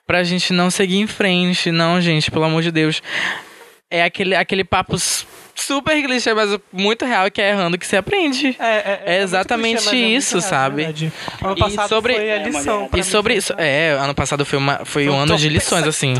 [0.04, 1.70] pra gente não seguir em frente.
[1.70, 3.00] Não, gente, pelo amor de Deus.
[3.88, 4.96] É aquele, aquele papo
[5.54, 8.56] super clichê, mas muito real que é errando que se aprende.
[8.58, 10.76] É exatamente muito clichê, mas é muito isso, real, sabe?
[10.76, 11.12] verdade.
[11.42, 12.90] Ano E passado sobre- foi a É, lição.
[12.94, 16.14] E sobre isso, é, ano passado foi, uma, foi um ano de lições, assim.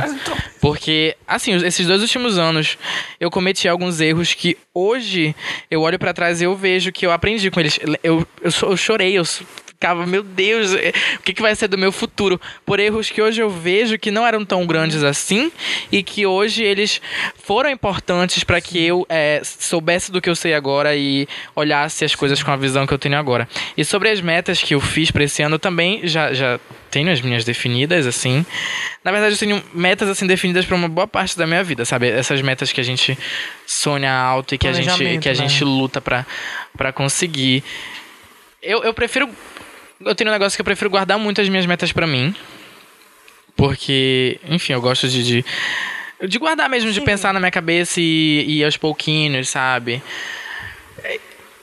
[0.61, 2.79] Porque, assim, esses dois últimos anos,
[3.21, 5.35] eu cometi alguns erros que hoje
[5.71, 7.79] eu olho pra trás e eu vejo que eu aprendi com eles.
[7.83, 8.27] Eu, eu,
[8.63, 9.25] eu chorei, eu
[9.85, 12.41] ficava, meu Deus, eh, o que, que vai ser do meu futuro?
[12.65, 15.53] Por erros que hoje eu vejo que não eram tão grandes assim
[15.93, 17.03] e que hoje eles
[17.45, 22.15] foram importantes pra que eu eh, soubesse do que eu sei agora e olhasse as
[22.15, 23.47] coisas com a visão que eu tenho agora.
[23.77, 26.59] E sobre as metas que eu fiz pra esse ano, eu também já, já
[26.91, 28.47] tenho as minhas definidas, assim.
[29.05, 32.09] Na verdade, eu tenho metas, assim, definidas pra uma boa parte da minha vida, sabe?
[32.09, 33.19] Essas metas que a gente
[33.67, 35.35] sonha alto e que a gente, que a né?
[35.35, 37.63] gente luta pra conseguir.
[38.65, 39.29] Eu, eu prefiro.
[40.05, 42.35] Eu tenho um negócio que eu prefiro guardar muito as minhas metas pra mim.
[43.57, 45.23] Porque, enfim, eu gosto de.
[45.23, 45.45] de,
[46.29, 50.03] de guardar mesmo, de pensar na minha cabeça e, e ir aos pouquinhos, sabe?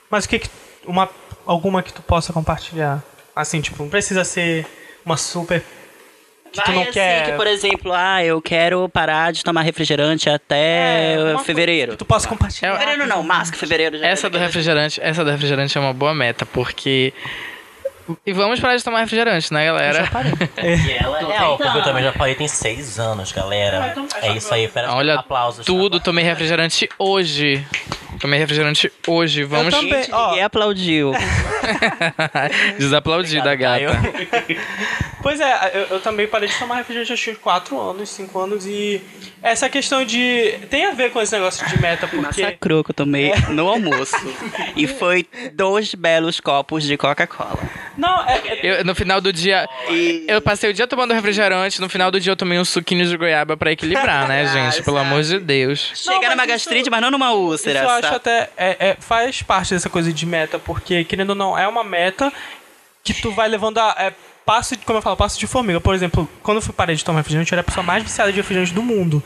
[0.10, 0.50] Mas o que, que
[0.86, 1.10] uma
[1.46, 3.04] alguma que tu possa compartilhar?
[3.36, 4.66] Assim, tipo, não precisa ser
[5.06, 5.64] uma super
[6.52, 7.26] que tu não assim, quer.
[7.26, 11.96] que, por exemplo, ah, eu quero parar de tomar refrigerante até É, fevereiro.
[11.96, 12.74] tu possa compartilhar.
[12.78, 16.14] Fevereiro não, mas que fevereiro já Essa do refrigerante, essa do refrigerante é uma boa
[16.14, 17.14] meta, porque.
[18.26, 20.10] E vamos parar de tomar refrigerante, né, galera?
[20.62, 23.94] E ela é porque eu também já parei tem seis anos, galera.
[24.22, 25.66] É isso aí, pera Olha, aplausos.
[25.66, 27.66] tudo, tomei refrigerante hoje.
[28.20, 29.74] Tomei refrigerante hoje, vamos.
[29.74, 30.04] também.
[30.04, 30.28] Gente, Ó.
[30.30, 31.12] ninguém aplaudiu.
[32.78, 34.00] Desaplaudida, Obrigado, gata.
[35.22, 38.66] Pois é, eu, eu também parei de tomar refrigerante acho que 4 anos, 5 anos
[38.66, 39.02] e
[39.44, 40.54] essa questão de.
[40.70, 42.42] tem a ver com esse negócio de meta, porque.
[42.42, 44.16] Massacrou que eu tomei no almoço.
[44.76, 47.60] E foi dois belos copos de Coca-Cola.
[47.98, 48.38] Não, é.
[48.46, 49.68] é- Eu, no final do dia.
[49.90, 53.06] E- Eu passei o dia tomando refrigerante, no final do dia eu tomei um suquinho
[53.06, 54.82] de goiaba pra equilibrar, né, gente?
[54.84, 55.92] Pelo amor de Deus.
[55.96, 57.80] Chegar numa isso- gastrite, mas não numa úlcera.
[57.80, 58.50] Isso eu acho até.
[58.58, 62.32] é- é- faz parte dessa coisa de meta, porque, querendo ou não, é uma meta
[63.04, 64.12] que tu vai levando a.
[64.52, 65.80] é, passo, como eu falo, passo de formiga.
[65.80, 68.32] Por exemplo, quando eu fui parei de tomar refrigerante, eu era a pessoa mais viciada
[68.32, 69.24] de refrigerante do mundo.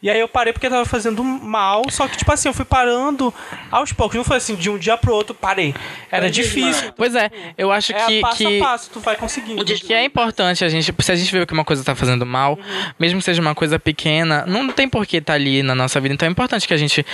[0.00, 3.34] E aí eu parei porque tava fazendo mal, só que, tipo assim, eu fui parando
[3.70, 4.16] aos poucos.
[4.16, 5.74] Não foi assim, de um dia pro outro, parei.
[6.10, 6.92] Era difícil.
[6.96, 8.20] Pois é, eu acho É que.
[8.20, 8.60] passo que...
[8.60, 9.64] a passo, tu vai conseguindo.
[9.64, 12.56] Que é importante a gente, se a gente vê que uma coisa tá fazendo mal,
[12.98, 16.14] mesmo que seja uma coisa pequena, não tem por que estar ali na nossa vida.
[16.14, 17.04] Então é importante que a gente,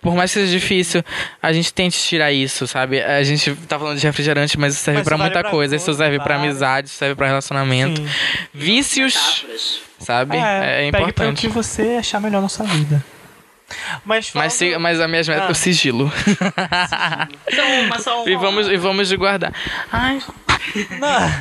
[0.00, 1.04] por mais que seja difícil,
[1.40, 3.00] a gente tente tirar isso, sabe?
[3.00, 5.76] A gente tá falando de refrigerante, mas isso serve Mas pra muita pra coisa.
[5.76, 6.48] Isso tudo, serve pra vale.
[6.70, 8.00] Amizade, serve pra relacionamento.
[8.00, 8.08] Sim.
[8.52, 10.36] Vícios, sabe?
[10.36, 11.40] É, pegue pelo importante.
[11.42, 13.04] que você achar melhor na sua vida.
[14.04, 15.50] Mas, Mas, se, mas a minha meta é Ah.
[15.50, 16.12] o sigilo.
[17.54, 18.30] Só uma, só uma.
[18.30, 19.52] e, vamos, e vamos de guardar.
[19.92, 20.20] Ai,
[20.98, 21.32] Não.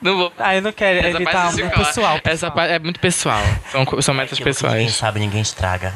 [0.00, 0.32] não vou.
[0.38, 0.98] Ah, eu não quero.
[1.00, 2.12] Essa Ele parte tá muito ficar- pessoal.
[2.14, 2.52] Essa pessoal.
[2.52, 3.42] parte é muito pessoal.
[3.70, 4.94] São, são metas que Ninguém pessoais.
[4.94, 5.92] sabe, ninguém estraga.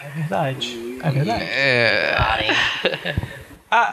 [0.00, 0.98] É verdade.
[1.02, 1.44] É verdade.
[1.44, 2.16] É.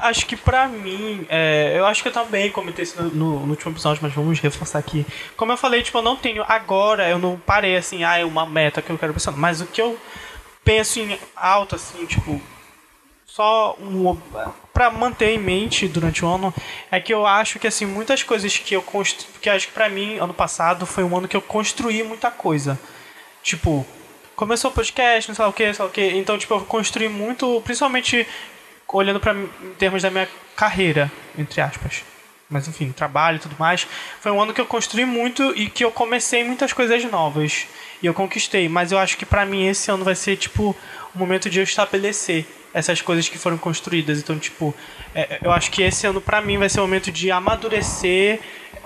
[0.10, 3.50] Acho que pra mim, é, eu acho que eu também comentei isso no, no- no
[3.52, 5.06] último episódio, mas vamos reforçar aqui.
[5.36, 8.46] Como eu falei, tipo, eu não tenho agora, eu não parei assim, ah, é uma
[8.46, 9.32] meta que eu quero pensar.
[9.32, 9.98] Mas o que eu
[10.63, 12.39] penso em alto, assim, tipo,
[13.26, 14.15] só um,
[14.74, 16.54] pra manter em mente durante o ano,
[16.91, 19.89] é que eu acho que, assim, muitas coisas que eu construí, que acho que pra
[19.89, 22.78] mim, ano passado, foi um ano que eu construí muita coisa.
[23.41, 23.84] Tipo,
[24.36, 26.02] começou o podcast, não sei lá o que, sei lá o que.
[26.12, 28.28] Então, tipo, eu construí muito, principalmente
[28.91, 32.04] olhando para em termos da minha carreira, entre aspas.
[32.49, 33.88] Mas enfim, trabalho e tudo mais.
[34.19, 37.65] Foi um ano que eu construí muito e que eu comecei muitas coisas novas.
[38.04, 38.67] E eu conquistei.
[38.67, 40.75] Mas eu acho que pra mim esse ano vai ser, tipo,
[41.15, 44.19] o momento de eu estabelecer essas coisas que foram construídas.
[44.19, 44.75] Então, tipo,
[45.15, 48.39] é, eu acho que esse ano pra mim vai ser o momento de amadurecer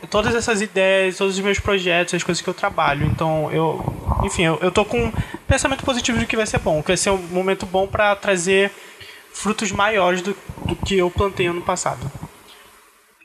[0.09, 3.05] todas essas ideias, todos os meus projetos, as coisas que eu trabalho.
[3.07, 3.83] Então, eu,
[4.23, 5.13] enfim, eu, eu tô com um
[5.47, 8.71] pensamento positivo de que vai ser bom, que vai ser um momento bom pra trazer
[9.35, 12.09] frutos maiores do, do que eu plantei ano passado.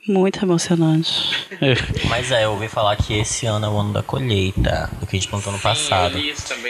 [0.07, 1.47] Muito emocionante.
[2.09, 5.15] Mas é, eu ouvi falar que esse ano é o ano da colheita, do que
[5.15, 6.17] a gente plantou no passado.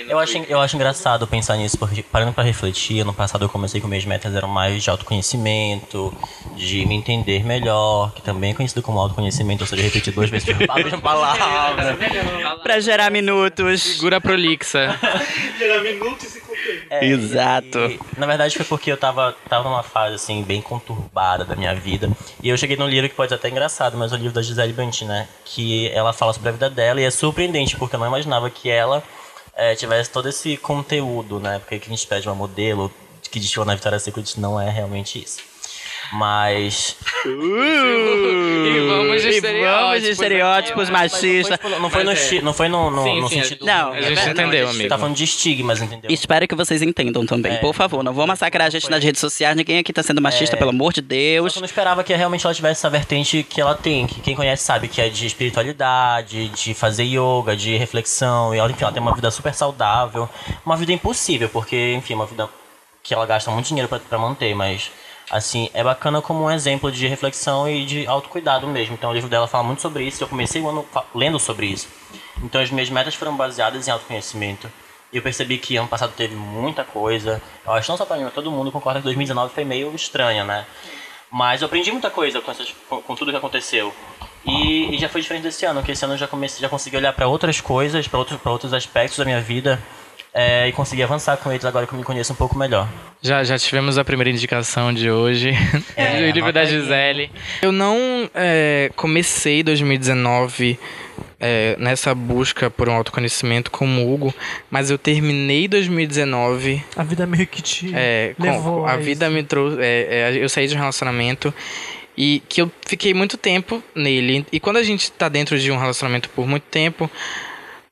[0.09, 3.79] Eu acho, eu acho engraçado pensar nisso, porque parando pra refletir, ano passado eu comecei
[3.79, 6.13] com minhas metas eram mais de autoconhecimento,
[6.57, 10.49] de me entender melhor, que também é conhecido como autoconhecimento, ou seja, repetir duas vezes
[10.67, 11.97] a mesma palavra.
[12.61, 13.81] pra gerar minutos.
[13.81, 14.99] Segura a prolixa.
[15.57, 16.50] Gerar minutos e.
[16.89, 17.79] É, Exato.
[17.79, 21.73] e- na verdade foi porque eu tava, tava numa fase assim, bem conturbada da minha
[21.73, 22.09] vida.
[22.43, 24.41] E eu cheguei num livro que pode ser até engraçado, mas é o livro da
[24.41, 25.27] Gisele Bündchen, né?
[25.45, 28.69] Que ela fala sobre a vida dela e é surpreendente, porque eu não imaginava que
[28.69, 29.01] ela
[29.55, 31.59] eh, tivesse todo esse conteúdo, né?
[31.59, 32.91] Porque que a gente pede uma modelo
[33.31, 35.50] que desfilou na Victoria's Secret não é realmente isso.
[36.13, 36.97] Mas.
[37.25, 39.81] E vamos de estereótipos.
[39.81, 41.59] vamos de estereótipos machistas.
[41.79, 42.41] Não foi no, é.
[42.41, 43.65] não, foi no, no, Sim, no sim, sentido.
[43.65, 44.89] Não, A gente é- entendeu, a gente amigo.
[44.89, 46.11] Tá falando de estigmas, entendeu?
[46.11, 47.57] Espero que vocês entendam também, É.
[47.57, 48.03] por favor.
[48.03, 49.55] Não vou massacrar a gente nas redes sociais.
[49.55, 51.53] Ninguém aqui tá sendo machista, pelo amor de Só Deus.
[51.53, 54.35] que eu não esperava que realmente ela tivesse essa vertente que ela tem, que quem
[54.35, 58.91] conhece sabe que é de espiritualidade, de fazer yoga, de reflexão, e ela, enfim, ela
[58.91, 60.29] tem uma vida super saudável,
[60.65, 62.49] uma vida impossível, porque, enfim, uma vida
[63.03, 64.91] que ela gasta muito dinheiro pra manter, mas,
[65.31, 68.95] assim, é bacana como um exemplo de reflexão e de autocuidado mesmo.
[68.95, 71.87] Então o livro dela fala muito sobre isso, eu comecei o ano lendo sobre isso.
[72.43, 74.69] Então as minhas metas foram baseadas em autoconhecimento.
[75.11, 77.41] Eu percebi que ano passado teve muita coisa.
[77.65, 80.43] Eu acho não só pra mim, mas todo mundo concorda que 2019 foi meio estranho,
[80.45, 80.65] né?
[81.29, 83.93] Mas eu aprendi muita coisa com, essas, com, tudo que aconteceu.
[84.45, 86.97] E, e já foi diferente desse ano, que esse ano eu já comecei, já consegui
[86.97, 89.81] olhar para outras coisas, para outros, outros aspectos da minha vida
[90.33, 92.87] é, e conseguir avançar com eles agora que eu me conheço um pouco melhor.
[93.21, 95.51] Já, já tivemos a primeira indicação de hoje,
[95.95, 96.65] É, do livro da.
[96.65, 97.29] Gisele.
[97.61, 100.79] Eu não é, comecei 2019
[101.39, 104.33] é, nessa busca por um autoconhecimento como o Hugo,
[104.69, 109.03] mas eu terminei 2019 A vida meio que te É, com- levou a isso.
[109.03, 109.77] vida me trouxe.
[109.81, 111.53] é, é, eu saí de um relacionamento
[112.17, 114.45] e que eu fiquei muito tempo nele.
[114.51, 117.09] E quando a gente tá dentro de um relacionamento por muito tempo,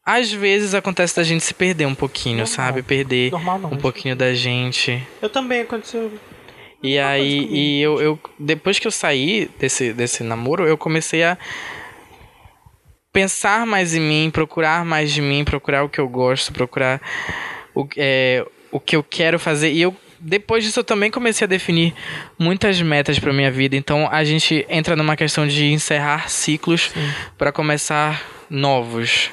[0.10, 2.48] às vezes acontece da gente se perder um pouquinho, Normal.
[2.48, 2.82] sabe?
[2.82, 3.74] Perder Normal não.
[3.74, 5.06] um pouquinho da gente.
[5.22, 6.12] Eu também, aconteceu.
[6.82, 11.38] E aí, e eu, eu depois que eu saí desse, desse namoro, eu comecei a
[13.14, 17.00] pensar mais em mim, procurar mais de mim, procurar o que eu gosto, procurar
[17.76, 19.72] o, é, o que eu quero fazer.
[19.72, 21.94] E eu depois disso eu também comecei a definir
[22.38, 23.76] muitas metas para minha vida.
[23.76, 26.92] Então a gente entra numa questão de encerrar ciclos
[27.38, 29.30] para começar novos,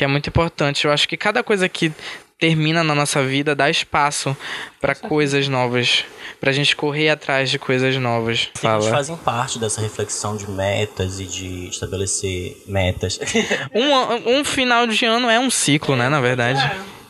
[0.00, 0.86] que é muito importante.
[0.86, 1.92] Eu acho que cada coisa que
[2.38, 4.34] termina na nossa vida dá espaço
[4.80, 6.06] para coisas novas,
[6.40, 8.48] pra gente correr atrás de coisas novas.
[8.54, 8.88] Fala.
[8.88, 13.20] fazem parte dessa reflexão de metas e de estabelecer metas.
[13.74, 16.58] Um, um final de ano é um ciclo, né, na verdade.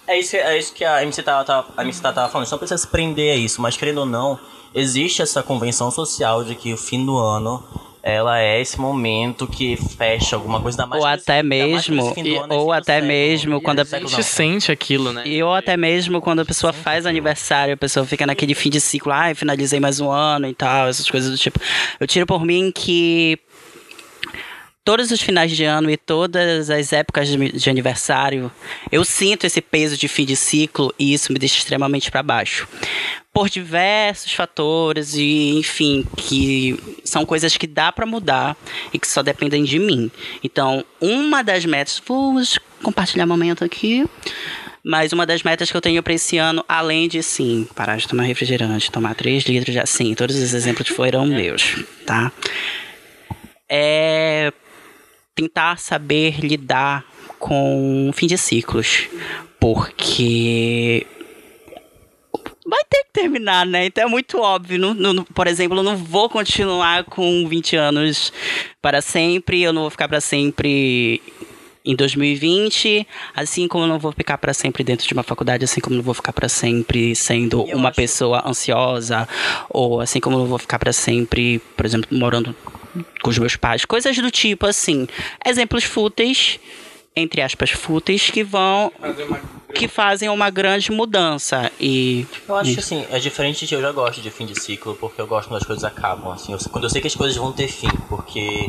[0.08, 2.38] É isso, é isso que a MC tava, tava- a MC tava falando.
[2.38, 4.36] A gente não precisa se prender a isso, mas querendo ou não,
[4.74, 7.62] existe essa convenção social de que o fim do ano
[8.02, 12.72] ela é esse momento que fecha alguma coisa da mais Ou até mesmo, e- ou
[12.72, 13.08] até século.
[13.08, 14.22] mesmo quando a gente não.
[14.22, 15.22] sente aquilo, né?
[15.26, 18.80] E ou até mesmo quando a pessoa faz aniversário, a pessoa fica naquele fim de
[18.80, 21.58] ciclo, ai, finalizei mais um ano e tal, essas coisas do tipo.
[21.98, 23.38] Eu tiro por mim que
[24.84, 28.50] todos os finais de ano e todas as épocas de, de aniversário,
[28.90, 32.68] eu sinto esse peso de fim de ciclo e isso me deixa extremamente para baixo.
[33.32, 38.56] Por diversos fatores e, enfim, que são coisas que dá para mudar
[38.92, 40.10] e que só dependem de mim.
[40.42, 42.34] Então, uma das metas, vou
[42.82, 44.04] compartilhar um momento aqui.
[44.82, 48.08] Mas uma das metas que eu tenho para esse ano, além de sim, parar de
[48.08, 52.32] tomar refrigerante, tomar 3 litros de assim, todos os exemplos foram meus, tá?
[53.68, 54.50] É
[55.40, 57.04] tentar saber lidar
[57.38, 59.08] com fim de ciclos.
[59.58, 61.06] Porque
[62.66, 63.86] vai ter que terminar, né?
[63.86, 64.78] Então é muito óbvio.
[64.78, 68.32] Não- não- por exemplo, eu não vou continuar com 20 anos
[68.80, 71.20] para sempre, eu não vou ficar para sempre
[71.84, 75.80] em 2020, assim como eu não vou ficar para sempre dentro de uma faculdade, assim
[75.80, 79.26] como eu não vou ficar para sempre sendo Eu uma acho- pessoa ansiosa,
[79.70, 82.54] ou assim como eu não vou ficar para sempre, por exemplo, morando
[83.22, 85.06] com os meus pais, coisas do tipo assim,
[85.46, 86.58] exemplos fúteis,
[87.16, 88.92] entre aspas fúteis, que vão
[89.74, 93.92] que fazem uma grande mudança e Eu acho que assim, é diferente de eu já
[93.92, 96.84] gosto de fim de ciclo, porque eu gosto quando as coisas acabam, assim, eu- quando
[96.84, 98.68] eu sei que as coisas vão ter fim, porque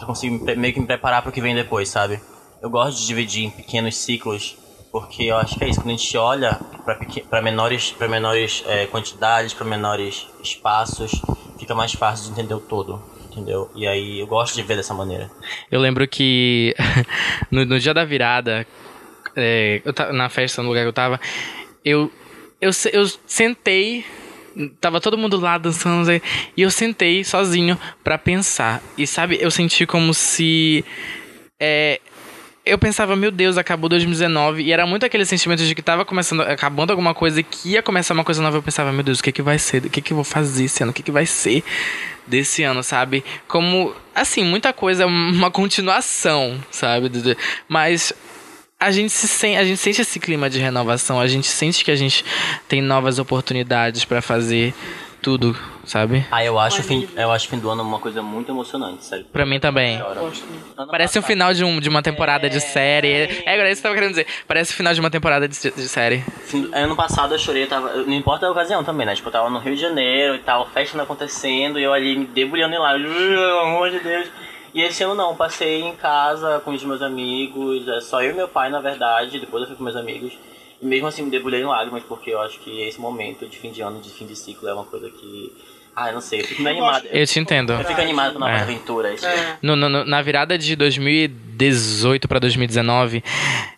[0.00, 2.20] eu consigo meio que me preparar pro que vem depois, sabe?
[2.62, 4.56] Eu gosto de dividir em pequenos ciclos,
[4.92, 6.60] porque eu acho que é isso, quando a gente olha
[7.28, 11.10] pra menores, pra menores é, quantidades, pra menores espaços,
[11.58, 13.02] fica mais fácil de entender o todo,
[13.36, 13.70] entendeu?
[13.74, 15.30] E aí eu gosto de ver dessa maneira.
[15.70, 16.74] Eu lembro que
[17.50, 18.66] no, no dia da virada,
[19.36, 21.20] é, eu na festa, no lugar que eu tava,
[21.84, 22.10] eu,
[22.60, 24.04] eu, eu sentei,
[24.80, 28.82] tava todo mundo lá dançando, e eu sentei sozinho pra pensar.
[28.96, 30.84] E sabe, eu senti como se.
[31.60, 32.00] é,
[32.66, 34.62] eu pensava, meu Deus, acabou 2019.
[34.64, 37.82] E era muito aquele sentimento de que tava começando, acabando alguma coisa e que ia
[37.82, 38.56] começar uma coisa nova.
[38.56, 39.86] Eu pensava, meu Deus, o que que vai ser?
[39.86, 40.90] O que que eu vou fazer esse ano?
[40.90, 41.62] O que que vai ser
[42.26, 43.24] desse ano, sabe?
[43.46, 47.08] Como, assim, muita coisa, é uma continuação, sabe?
[47.68, 48.12] Mas
[48.80, 51.20] a gente, se sente, a gente sente esse clima de renovação.
[51.20, 52.24] A gente sente que a gente
[52.68, 54.74] tem novas oportunidades pra fazer
[55.26, 56.24] tudo, sabe?
[56.30, 59.04] Ah, eu acho, o fim, eu acho o fim do ano uma coisa muito emocionante,
[59.04, 59.24] sério.
[59.32, 59.98] Pra mim também.
[60.88, 63.08] Parece um passado- final de, um, de uma temporada de série.
[63.44, 64.26] É, agora isso que eu tava querendo dizer.
[64.46, 66.20] Parece o final de uma temporada de, de série.
[66.44, 69.16] Fim- Ano passado eu chorei, eu tava, não importa a ocasião também, né?
[69.16, 72.26] Tipo, eu tava no Rio de Janeiro e tal, festa acontecendo, e eu ali me
[72.26, 74.28] debulhando em lá, pelo amor de Deus.
[74.72, 78.34] E esse ano não, passei em casa com os meus amigos, é só eu e
[78.34, 80.32] meu pai, na verdade, depois eu fui com meus amigos.
[80.80, 83.70] E mesmo assim me debulhei em lágrimas, porque eu acho que esse momento de fim
[83.72, 85.52] de ano, de fim de ciclo, é uma coisa que.
[85.98, 87.06] Ah, eu não sei, eu fico meio animado.
[87.10, 87.72] Eu te entendo.
[87.72, 88.62] Eu fico animado com novas É.
[88.64, 89.22] aventuras.
[89.62, 93.24] No- no- no- na virada de 2018 pra 2019,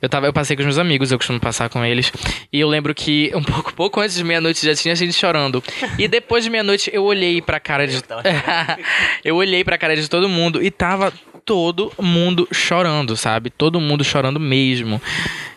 [0.03, 2.11] eu, tava, eu passei com os meus amigos, eu costumo passar com eles.
[2.53, 5.63] E eu lembro que um pouco, pouco antes de meia-noite já tinha gente chorando.
[5.97, 8.03] E depois de meia-noite eu olhei pra cara de.
[9.25, 11.13] eu olhei pra cara de todo mundo e tava
[11.49, 13.49] todo mundo chorando, sabe?
[13.49, 15.01] Todo mundo chorando mesmo.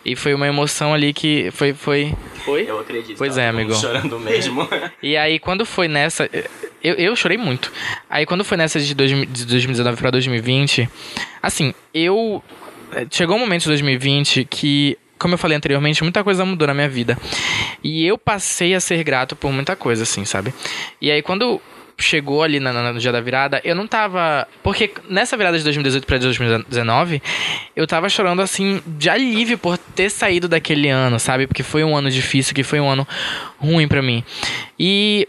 [0.06, 1.74] E foi uma emoção ali que foi.
[1.74, 2.16] Foi?
[2.46, 2.64] Foi?
[2.66, 3.18] Eu acredito.
[3.18, 3.76] Pois é, amigo.
[3.76, 4.66] Chorando mesmo.
[5.04, 6.30] E aí, quando foi nessa.
[6.82, 7.72] Eu, eu chorei muito.
[8.10, 10.88] Aí, quando foi nessa de, 2000 de 2019 pra 2020,
[11.44, 12.42] assim, eu.
[13.10, 16.90] Chegou um momento de 2020 que como eu falei anteriormente, muita coisa mudou na minha
[16.90, 17.18] vida.
[17.84, 20.54] E eu passei a ser grato por muita coisa, assim, sabe?
[21.00, 21.62] E aí, quando
[22.02, 24.48] chegou ali na- na- no dia da virada, eu não tava.
[24.64, 27.22] Porque nessa virada de 2018 pra 2019,
[27.76, 31.48] eu tava chorando, assim, de alívio por ter saído daquele ano, sabe?
[31.48, 33.08] Porque foi um ano difícil, que foi um ano
[33.60, 34.24] ruim pra mim.
[34.80, 35.28] E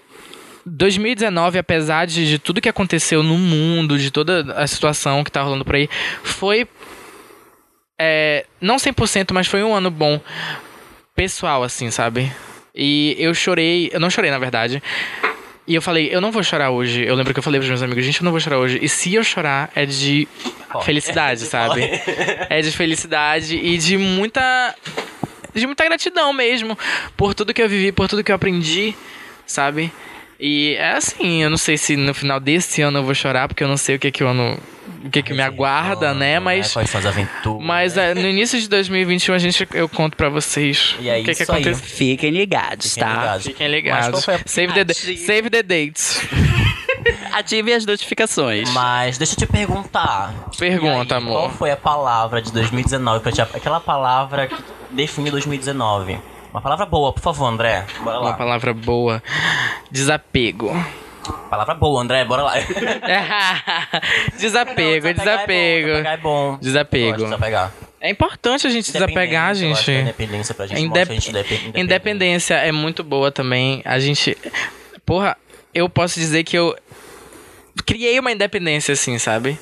[0.64, 5.42] 2019, apesar de, de tudo que aconteceu no mundo, de toda a situação que tá
[5.42, 5.88] rolando por aí,
[6.22, 6.66] foi.
[8.00, 10.20] é, não 100%, mas foi um ano bom
[11.14, 12.32] pessoal, assim, sabe?
[12.74, 13.90] E eu chorei.
[13.92, 14.82] Eu não chorei, na verdade.
[15.66, 17.04] E eu falei, eu não vou chorar hoje.
[17.04, 18.78] Eu lembro que eu falei pros meus amigos, gente, eu não vou chorar hoje.
[18.82, 20.26] E se eu chorar, é de
[20.84, 21.82] felicidade, sabe?
[22.50, 24.74] É de felicidade e de muita.
[25.54, 26.76] De muita gratidão mesmo.
[27.16, 28.94] Por tudo que eu vivi, por tudo que eu aprendi,
[29.46, 29.92] sabe?
[30.40, 33.62] E é assim, eu não sei se no final desse ano eu vou chorar, porque
[33.62, 34.58] eu não sei o que que o ano.
[35.04, 36.38] O que que me aguarda, né?
[36.38, 36.72] Mas.
[36.72, 37.66] Quais são as aventuras.
[37.66, 41.24] Mas é, no início de 2021 a gente, eu conto pra vocês E é o
[41.24, 41.74] que, que aconteceu.
[41.74, 43.14] Fiquem ligados, Fiquem tá?
[43.20, 43.46] ligados.
[43.46, 44.10] Fiquem ligados.
[44.10, 46.20] qual foi a- Save, the, save the dates.
[47.32, 48.70] Ative as notificações.
[48.70, 50.32] Mas deixa eu te perguntar.
[50.58, 51.32] Pergunta, aí, amor.
[51.32, 53.40] Qual foi a palavra de 2019 pra ti?
[53.40, 54.54] Aquela palavra que
[54.90, 56.18] definiu 2019.
[56.52, 57.84] Uma palavra boa, por favor, André.
[58.04, 58.32] Bora Uma lá.
[58.34, 59.22] palavra boa.
[59.90, 60.70] Desapego.
[61.50, 62.54] Palavra boa, André, bora lá.
[64.38, 65.88] desapego, Não, desapego.
[65.88, 66.58] É bom.
[66.60, 67.04] Desapego.
[67.04, 67.72] Eu gosto de desapegar.
[68.00, 70.00] É importante a gente desapegar, Independência, eu a gente.
[70.02, 71.80] Independência pra gente Indep- a gente indep- independente.
[71.80, 73.80] Independência é muito boa também.
[73.84, 74.36] A gente.
[75.06, 75.36] Porra,
[75.72, 76.76] eu posso dizer que eu
[77.86, 79.58] criei uma independência, assim, sabe?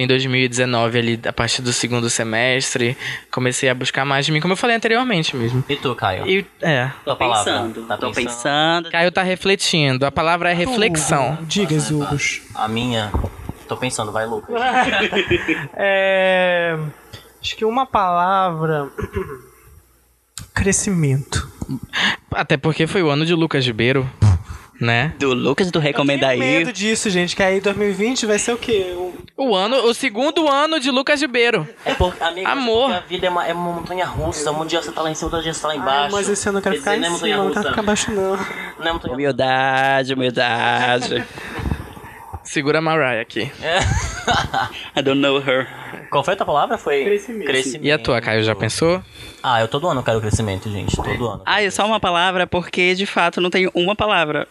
[0.00, 2.96] Em 2019, ali, a partir do segundo semestre,
[3.32, 5.64] comecei a buscar mais de mim, como eu falei anteriormente mesmo.
[5.68, 6.24] E tu, Caio?
[6.24, 6.88] E, é.
[7.04, 7.52] Palavra?
[7.52, 8.24] Pensando, Tá tô pensando?
[8.84, 8.90] pensando.
[8.92, 10.06] Caio tá refletindo.
[10.06, 11.36] A palavra é reflexão.
[11.42, 12.42] Diga, Zugos.
[12.54, 13.10] A minha?
[13.66, 14.54] Tô pensando, vai, Lucas.
[15.74, 16.78] É.
[17.42, 18.88] Acho que uma palavra.
[20.54, 21.48] Crescimento.
[22.30, 24.08] Até porque foi o ano de Lucas Ribeiro,
[24.80, 25.12] né?
[25.18, 26.58] Do Lucas do Recomenda Eu tenho aí.
[26.58, 28.94] medo disso, gente, que aí 2020 vai ser o quê?
[28.96, 31.66] Um- O ano, o segundo ano de Lucas Ribeiro.
[31.84, 32.92] É porque, amigo, Amor.
[32.92, 34.50] A vida é uma, é uma montanha russa.
[34.52, 36.14] Um dia você tá lá em cima, outro dia você tá lá Ai, embaixo.
[36.16, 37.80] mas esse ano eu quero Quer ficar dizer, em não é cima, não quero ficar
[37.80, 38.36] abaixo, não.
[38.78, 41.24] Não é montanha Humildade, humildade.
[42.44, 43.50] Segura a Mariah aqui.
[44.96, 45.66] I don't know her.
[46.10, 46.78] Qual foi a tua palavra?
[46.78, 47.84] Foi Crescimento.
[47.84, 49.02] E a tua, Caio, já pensou?
[49.42, 50.96] Ah, eu todo ano quero crescimento, gente.
[50.96, 51.42] Todo ano.
[51.44, 54.48] Ah, é só uma palavra porque de fato não tem uma palavra.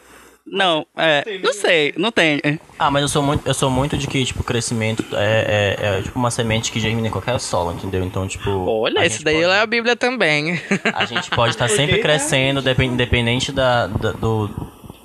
[0.50, 1.40] Não, é.
[1.44, 2.40] Não sei, não tem.
[2.80, 6.02] Ah, mas eu sou muito, eu sou muito de que, tipo, crescimento é, é, é
[6.02, 8.04] tipo uma semente que germina em qualquer solo, entendeu?
[8.04, 8.50] Então, tipo.
[8.50, 10.60] Olha, gente daí pode- é a Bíblia também.
[10.94, 14.50] A gente pode estar sempre crescendo, depen- independente da, da, do,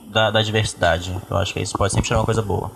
[0.06, 1.12] da, da diversidade.
[1.28, 2.70] Eu acho que isso pode sempre ser uma coisa boa.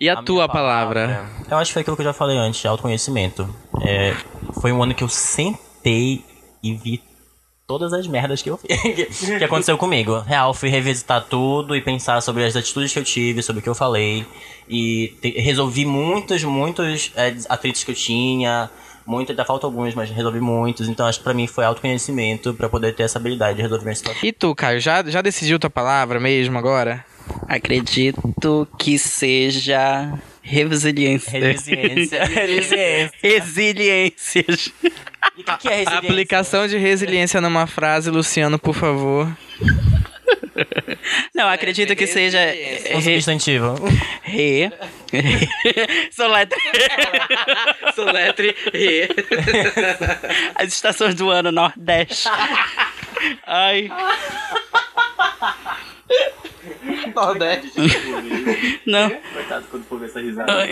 [0.00, 1.28] E a, A tua minha palavra?
[1.50, 3.48] Eu acho que foi aquilo que eu já falei antes, autoconhecimento.
[3.82, 4.14] É,
[4.60, 6.24] foi um ano que eu sentei
[6.62, 7.02] e vi
[7.66, 10.20] todas as merdas que eu fiz, que aconteceu comigo.
[10.20, 13.68] Real, fui revisitar tudo e pensar sobre as atitudes que eu tive, sobre o que
[13.68, 14.24] eu falei.
[14.68, 18.70] E te- resolvi muitos, muitos é, atritos que eu tinha.
[19.04, 20.88] Muito, ainda faltam alguns, mas resolvi muitos.
[20.88, 23.98] Então acho que pra mim foi autoconhecimento pra poder ter essa habilidade de resolver minhas
[23.98, 24.22] situações.
[24.24, 27.04] E tu, Caio, já, já decidiu tua palavra mesmo agora?
[27.48, 30.12] Acredito que seja
[30.46, 31.38] resiliência.
[31.40, 32.24] Resiliência.
[32.24, 33.12] Resiliência.
[33.22, 34.72] Resiliências.
[35.36, 35.98] E o que, que é resiliência?
[35.98, 39.28] Aplicação de resiliência numa frase, Luciano, por favor.
[41.34, 42.38] Não, acredito que seja
[42.94, 43.74] Um re, substantivo.
[44.22, 44.70] re,
[46.10, 46.58] soletre,
[47.94, 49.08] soletre re.
[50.54, 52.28] As estações do ano Nordeste.
[53.46, 53.90] Ai,
[58.86, 59.10] não.
[59.32, 60.52] Coitado quando for ver essa risada.
[60.52, 60.70] Ai.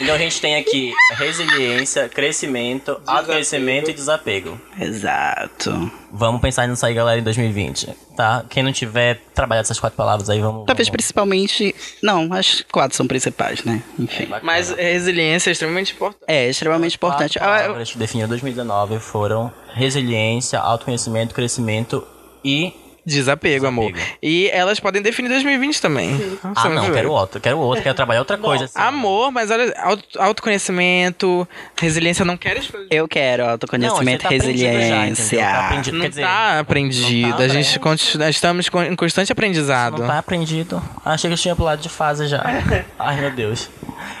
[0.00, 4.60] Então a gente tem aqui resiliência, crescimento, autoconhecimento e desapego.
[4.78, 5.90] Exato.
[6.12, 8.44] Vamos pensar nisso aí, galera, em 2020, tá?
[8.50, 10.66] Quem não tiver trabalhado essas quatro palavras aí, vamos...
[10.66, 10.96] Talvez vamos...
[10.96, 11.74] principalmente.
[12.02, 13.82] Não, as quatro são principais, né?
[13.98, 14.28] Enfim.
[14.42, 16.24] Mas resiliência é extremamente importante.
[16.28, 17.38] É extremamente importante.
[17.38, 22.06] Quatro Ah, eu- palavras que definiu 2019 foram resiliência, autoconhecimento, crescimento
[22.46, 22.72] e...
[23.08, 23.92] Desapego, amor.
[24.20, 26.38] E elas podem definir 2020 também.
[26.42, 28.64] Ah, Você não, quero outro, quero outro, quero trabalhar outra coisa.
[28.64, 28.74] Assim.
[28.80, 30.20] Amor, mas olha, auto-
[30.60, 31.46] autoconhecimento,
[31.78, 32.88] resiliência, não fazer.
[32.90, 35.38] Eu quero Não, autoconhecimento, você tá aprendido já, resiliência.
[35.38, 35.94] Tá aprendido.
[35.94, 37.28] Não Quer dizer, tá aprendido.
[37.28, 40.00] não tá, a gente continua, estamos com- em constante aprendizado.
[40.00, 40.82] Não tá aprendido.
[41.04, 42.42] Achei que eu tinha pulado de fase já.
[42.98, 43.70] Ai, meu Deus.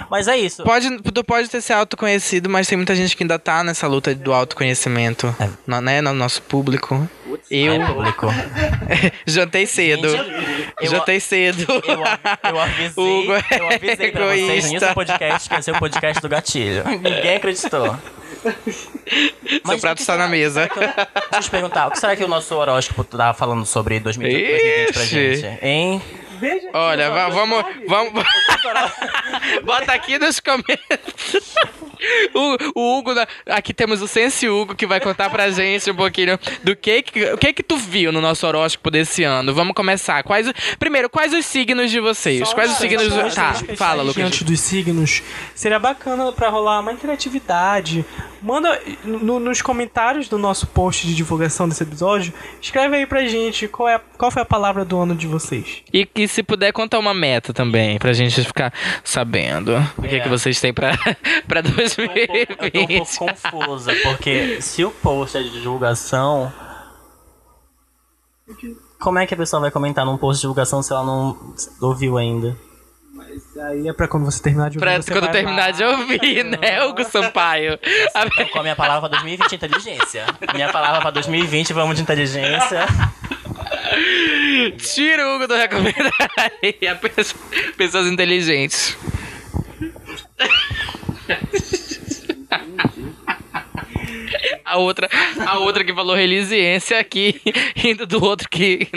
[0.08, 0.62] Mas é isso.
[0.62, 4.14] Pode, tu pode ter se autoconhecido, mas tem muita gente que ainda tá nessa luta
[4.14, 5.48] do autoconhecimento, É.
[5.66, 7.08] no, né, no nosso público.
[7.50, 8.26] Eu É público.
[9.26, 10.08] jantei cedo.
[10.80, 11.64] Eu- Jantei cedo.
[11.70, 15.62] Eu, eu avisei, Hugo é eu avisei pra vocês no início do podcast que ia
[15.62, 16.84] ser o podcast do gatilho.
[16.88, 17.96] Ninguém acreditou.
[19.64, 20.68] Seu prato está na mesa.
[20.74, 24.38] Deixa eu te perguntar, o que será que o nosso horóscopo tá falando sobre 2020,
[24.48, 25.36] 2020 pra Ixi.
[25.36, 25.58] gente?
[25.64, 26.02] Hein?
[26.38, 28.12] Veja Olha, vamos, vamos.
[29.64, 30.86] Bota aqui nos comentários.
[32.34, 33.12] O, o Hugo,
[33.46, 37.32] aqui temos o Sense Hugo que vai contar pra gente um pouquinho do que, que-
[37.32, 39.54] o que que tu viu no nosso horóscopo desse ano.
[39.54, 40.22] Vamos começar.
[40.22, 40.46] Quais,
[40.78, 42.46] primeiro, quais os signos de vocês?
[42.46, 43.34] Só quais os signos?
[43.34, 44.22] Tá, fala, Lucas.
[44.24, 45.22] Antes dos signos,
[45.54, 48.04] seria bacana pra rolar uma interatividade.
[48.46, 52.32] Manda no- nos comentários do nosso post de divulgação desse episódio,
[52.62, 55.82] escreve aí pra gente qual, é, qual foi a palavra do ano de vocês.
[55.92, 58.72] E que se puder contar uma meta também, pra gente ficar
[59.02, 60.20] sabendo o que, É.
[60.20, 60.92] que vocês têm pra,
[61.48, 62.98] pra Eu tô um pouco- eu tô um 2020.
[62.98, 63.16] pouco
[63.50, 66.52] confusa, porque se o post é de divulgação.
[69.00, 71.36] Como é que a pessoa vai comentar num post de divulgação se ela não
[71.80, 72.56] ouviu ainda?
[73.28, 75.02] Mas aí é pra quando você terminar de ouvir.
[75.04, 75.70] Pra quando terminar lá.
[75.70, 77.78] de ouvir, né, Hugo Sampaio?
[77.82, 80.24] Então, com a minha palavra pra 2020 inteligência.
[80.54, 82.86] Minha palavra pra 2020, vamos de inteligência.
[84.78, 87.42] Tira o Hugo do recomendar aí, a pessoa-
[87.76, 88.96] pessoas inteligentes.
[94.64, 95.08] A outra,
[95.46, 97.40] a outra que falou relisiência aqui,
[97.76, 98.88] indo do outro que.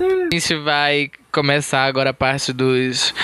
[0.00, 3.14] A gente vai começar agora a parte dos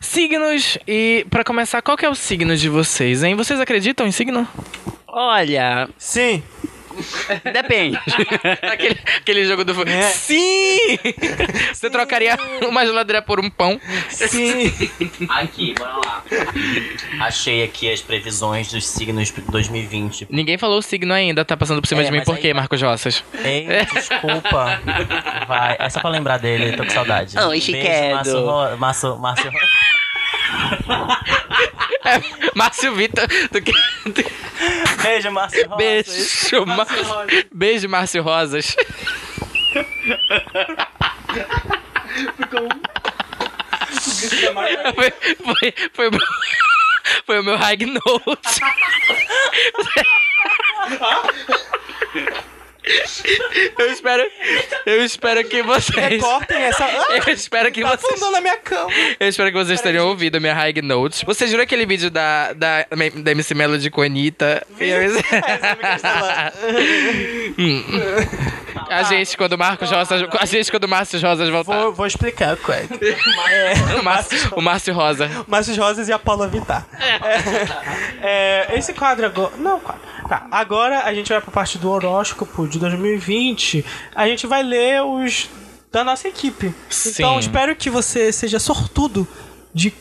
[0.00, 0.78] signos.
[0.86, 3.34] E pra começar, qual que é o signo de vocês, hein?
[3.34, 4.46] Vocês acreditam em signo?
[5.06, 6.42] Olha, Sim!
[7.52, 7.98] depende.
[8.62, 9.88] Aquele, aquele jogo do.
[9.88, 10.02] É.
[10.10, 10.98] Sim!
[11.72, 12.36] Você trocaria
[12.68, 13.80] uma geladeira por um pão?
[14.08, 14.72] Sim!
[15.28, 16.22] Aqui, bora lá.
[17.20, 20.26] Achei aqui as previsões dos signos de 2020.
[20.30, 22.22] Ninguém falou o signo ainda, tá passando por cima É, de mim.
[22.24, 23.22] Por aí- quê, Marcos Roças?
[23.44, 24.80] Ei, desculpa.
[25.46, 27.36] Vai, é só pra lembrar dele, tô com saudade.
[27.38, 28.14] Oi, Beijo, Chiquedo.
[28.14, 29.18] Márcio, Ro- Márcio,
[32.04, 32.50] Márcio.
[32.54, 33.26] Márcio Vitor.
[33.50, 33.72] do que-
[35.02, 35.68] Beijo, Márcio.
[35.68, 35.78] Rosas.
[35.78, 36.86] Beijo, Ma-
[37.52, 38.74] Beijo, Márcio Rosas.
[44.94, 45.10] Foi,
[45.44, 46.20] foi, foi, o meu-
[47.26, 48.60] foi o meu high note.
[53.78, 54.22] Eu espero,
[54.86, 56.22] eu espero que vocês.
[56.48, 56.84] Essa.
[56.84, 58.04] Ah, Eu espero que tá vocês.
[58.12, 58.90] afundando a minha cama.
[59.20, 61.22] Eu espero que vocês tenham ouvido a minha high notes.
[61.24, 62.86] Você viram aquele vídeo da, da,
[63.16, 64.66] da MC Melody com a Anitta?
[64.80, 65.12] Eu-
[67.58, 67.84] Hum.
[68.88, 70.22] A gente, quando o Marcos Rosas.
[70.40, 71.76] A gente, quando o Márcio Rosas voltar.
[71.82, 72.88] Vou, vou explicar, Craig.
[73.98, 75.30] O Márcio, o Márcio Rosa.
[75.46, 76.86] Márcio Rosas e a Paula Vittar.
[78.20, 79.52] É, é, esse quadro agora.
[79.58, 80.00] Não, quadro.
[80.28, 83.84] Tá, agora a gente vai pra parte do horóscopo de 2020.
[84.14, 85.48] A gente vai ler os
[85.90, 86.74] da nossa equipe.
[86.90, 87.10] Sim.
[87.10, 89.26] Então espero que você seja sortudo
[89.72, 89.92] de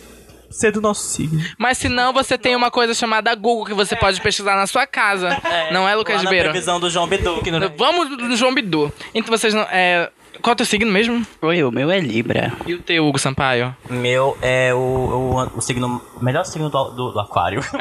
[0.49, 1.43] ser do nosso signo.
[1.57, 4.87] Mas se não, você tem uma coisa chamada Google que você pode pesquisar na sua
[4.87, 5.41] casa.
[5.71, 7.41] não é, Lucas Lá previsão do João Bidu.
[7.41, 8.91] que não- Vamos no João Bidu.
[9.13, 9.63] Então vocês não.
[9.63, 10.09] É...
[10.41, 11.25] Qual é o teu signo mesmo?
[11.41, 12.53] Oi, o meu é Libra.
[12.67, 13.75] E o teu, Hugo Sampaio?
[13.89, 15.99] Meu é o, o, o signo.
[16.21, 17.59] Melhor signo do, do, do aquário.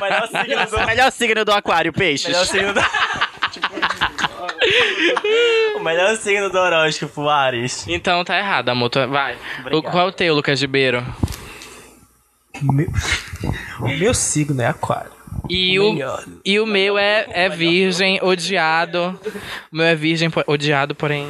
[0.00, 0.86] melhor signo do.
[0.86, 2.28] Melhor signo do aquário, peixes.
[2.28, 2.80] Melhor signo do.
[5.76, 7.86] o melhor signo do horóscopo, Ares.
[7.88, 8.88] Então tá errado, amor.
[8.90, 9.36] Tu- Vai.
[9.72, 11.04] O- Qual é o teu, Lucas Ribeiro?
[12.62, 12.88] Meu-
[13.80, 15.10] o meu signo é aquário.
[15.50, 16.24] E o, Melhor.
[16.44, 19.18] e o meu é, é virgem, odiado.
[19.72, 21.28] O meu é virgem, odiado, porém.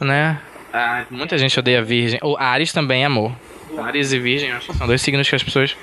[0.00, 0.40] Né?
[0.72, 2.20] Ah, muita gente odeia virgem.
[2.22, 3.32] O Ares também, amor.
[3.80, 5.76] Ares e virgem, acho que são dois signos que as pessoas.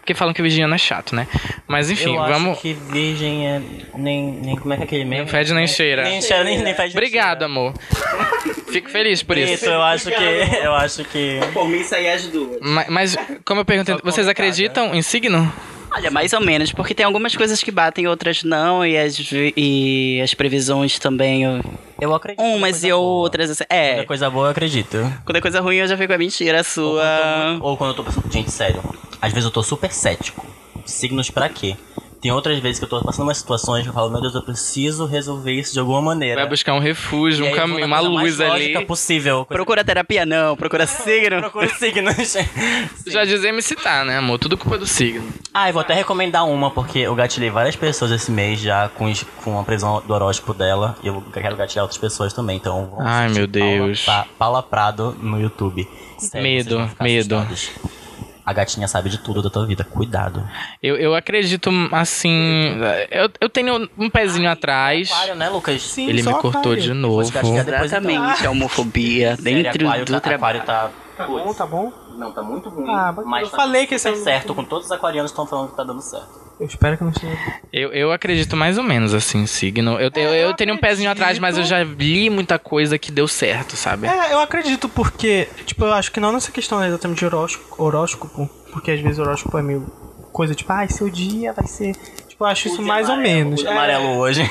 [0.00, 1.26] Porque falam que virginiano é chato, né?
[1.66, 2.58] Mas enfim, eu acho vamos.
[2.58, 3.60] que virgem é.
[3.96, 4.56] Nem, nem.
[4.56, 5.24] Como é que é aquele mesmo?
[5.24, 6.04] Nem fede nem cheira.
[6.04, 7.44] Nem cheira, nem, nem fede nem Obrigado, cheira.
[7.46, 7.74] amor.
[8.70, 9.52] Fico feliz por isso.
[9.54, 10.24] Isso, eu acho que.
[10.64, 11.40] Eu acho que.
[11.52, 12.58] Por mim, isso aí é as duas.
[12.60, 15.52] Ma- Mas, como eu perguntei, vocês acreditam em signo?
[15.94, 19.16] Olha, mais ou menos, porque tem algumas coisas que batem, outras não, e as,
[19.56, 21.44] e as previsões também.
[21.44, 21.62] eu-
[22.00, 22.42] Eu acredito.
[22.44, 22.96] Umas e boa.
[23.00, 23.50] outras.
[23.50, 24.98] assim, Quando é É, coisa boa, eu acredito.
[25.24, 27.00] quando é coisa ruim, eu já fico a mentira a Ou quando, eu
[27.54, 27.58] sua.
[27.60, 28.30] tô ou quando eu tô.
[28.30, 28.82] Gente, sério.
[29.22, 30.44] Às vezes eu tô super cético.
[30.84, 31.76] Signos pra quê?
[32.24, 34.40] Tem outras vezes que eu tô passando umas situações que eu falo, meu Deus, eu
[34.40, 36.40] preciso resolver isso de alguma maneira.
[36.40, 38.86] Vai buscar um refúgio, E um caminho, uma luz mais ali.
[38.86, 39.44] possível.
[39.44, 41.38] Coisa- Procura terapia, não, procura signo.
[41.40, 42.16] Procura signos.
[43.06, 44.38] Já dizia me citar, né, amor?
[44.38, 45.22] Tudo culpa do signo.
[45.52, 49.12] Ah, eu vou até recomendar uma, porque eu gatilhei várias pessoas esse mês já com,
[49.44, 50.96] com a previsão do horóscopo dela.
[51.02, 54.02] E eu quero gatilhar outras pessoas também, então vamos Ai, assistir meu Deus.
[54.02, 55.86] Paula, Pa- Paula Prado no YouTube.
[56.16, 57.36] Sério, Medo, medo.
[57.36, 57.70] assustados.
[58.44, 59.84] A gatinha sabe de tudo da tua vida.
[59.84, 60.46] Cuidado.
[60.82, 62.76] Eu, eu acredito, assim.
[63.10, 65.10] Eu, eu tenho um pezinho atrás.
[65.10, 65.82] Aquário, né, Lucas?
[65.82, 66.82] Sim, Ele só me cortou aquário.
[66.82, 67.22] de novo.
[67.22, 70.60] É depois Exatamente, a homofobia Sério, dentro aquário do tá, trabalho.
[70.60, 71.04] aquário tá...
[71.16, 71.92] Tá bom, tá bom?
[72.16, 72.90] Não, tá muito ruim.
[72.90, 74.54] Ah, mas mas eu tá falei que esse é certo.
[74.54, 76.43] Com todos os aquarianos que estão falando que tá dando certo.
[76.60, 77.36] Eu espero que não seja.
[77.72, 79.98] Eu, eu acredito mais ou menos, assim, signo.
[79.98, 83.26] Eu, eu, eu tenho um pezinho atrás, mas eu já li muita coisa que deu
[83.26, 84.06] certo, sabe?
[84.06, 88.48] É, eu acredito porque, tipo, eu acho que não nessa questão exatamente de horóscopo, horóscopo
[88.72, 89.82] porque às vezes horóscopo é meio
[90.32, 91.94] coisa tipo, ah, seu dia vai ser.
[92.28, 93.64] Tipo, eu acho isso mais ou menos.
[93.64, 94.48] É, amarelo hoje.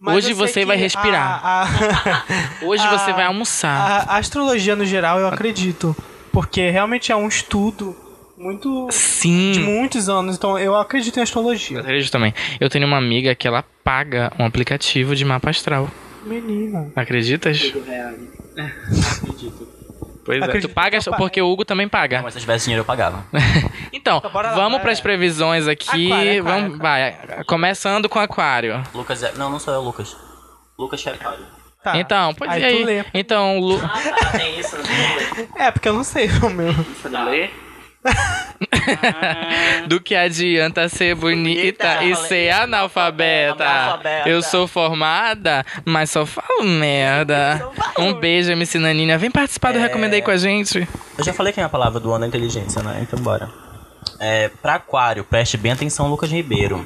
[0.00, 1.40] mas Hoje eu você vai respirar.
[1.44, 2.24] A, a-
[2.66, 3.70] Hoje a- você vai almoçar.
[4.08, 5.94] a- a astrologia no geral eu acredito.
[6.32, 7.94] Porque realmente é um estudo
[8.44, 8.86] muito.
[8.88, 9.58] de Sim.
[9.60, 10.36] muitos anos.
[10.36, 11.80] Então eu acredito em Eu astrologia.
[11.80, 12.32] acredito também.
[12.60, 15.88] Eu tenho uma amiga que ela paga um aplicativo de mapa astral.
[16.24, 16.90] Menina.
[16.96, 17.72] Acreditas?
[20.24, 20.40] Pois é.
[20.40, 22.22] Tu Acredito pagas que eu pa- porque o Hugo também paga.
[22.22, 23.24] Mas se eu tivesse dinheiro eu pagava.
[23.92, 25.86] Então, Então, lá, vamos para as previsões aqui.
[26.10, 27.44] Aquário, aquário, vamos, vai.
[27.46, 28.82] Começando com aquário.
[28.94, 29.32] Lucas é...
[29.36, 30.16] Não, não sou eu, Lucas.
[30.78, 31.44] Lucas é aquário.
[31.82, 31.96] Tá.
[31.98, 32.84] Então, pode Aí ir tu aí.
[32.84, 33.04] lê.
[33.14, 33.78] Então, Lu...
[34.32, 34.76] Tem isso.
[35.56, 36.72] É, porque eu não sei o meu.
[36.72, 37.50] Você não lê?
[39.88, 43.64] do que adianta ser bonita Bonita, e ser analfabeta?
[43.64, 44.28] Analfabeta.
[44.28, 47.66] Eu sou formada, mas só falo merda.
[47.96, 49.16] Um beijo, MC Naninha.
[49.16, 49.82] Vem participar do É.
[49.82, 50.86] Recomendei com a gente.
[51.16, 52.98] Eu já falei que é a palavra do ano é inteligência, né?
[53.00, 53.48] Então bora.
[54.18, 56.84] É, pra aquário, preste bem atenção, Lucas Ribeiro.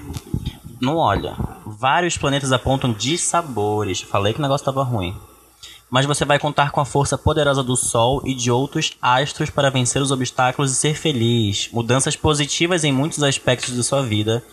[0.81, 1.35] Não olha.
[1.65, 4.03] Vários planetas apontam dissabores.
[4.03, 5.17] Falei que o negócio tava ruim.
[5.91, 9.71] Mas você vai contar com a força poderosa do Sol e de outros astros para
[9.71, 11.69] vencer os obstáculos e ser feliz.
[11.73, 14.45] Mudanças positivas em muitos aspectos de sua vida.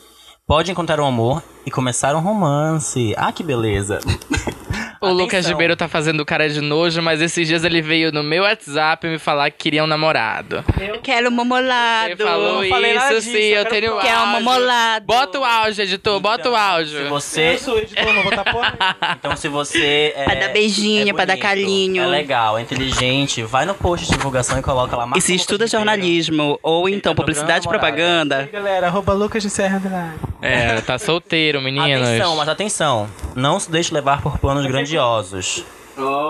[0.48, 3.14] Pode encontrar um amor e começar um romance.
[3.18, 4.00] Ah, que beleza.
[5.10, 5.52] O Lucas Atenção.
[5.52, 9.18] Ribeiro tá fazendo cara de nojo, mas esses dias ele veio no meu WhatsApp me
[9.20, 10.64] falar que queria um namorado.
[10.80, 12.10] Eu quero um mamolado.
[12.12, 14.02] Ele falou não falei isso, disso, sim, eu eu quero tenho falar.
[14.04, 14.34] Quer um áudio.
[14.34, 15.06] mamolado.
[15.06, 16.98] Bota o áudio, editor, bota o áudio.
[16.98, 18.76] Se Eu você sou editor, não vou botar porra.
[19.20, 20.24] Então, se você é.
[20.26, 22.04] Pra dar beijinho, é pra dar bonito, carinho.
[22.04, 23.42] É legal, é inteligente.
[23.44, 25.06] Vai no post de divulgação e coloca lá.
[25.16, 29.42] E se Lucas estuda jornalismo ou então Fica publicidade e propaganda, Aí, galera, arroba Lucas
[29.42, 30.16] de Serra Andrade.
[30.42, 32.08] É, tá solteiro, meninos.
[32.08, 33.10] Atenção, mas atenção.
[33.36, 35.66] Não se deixe levar por planos grandiosos.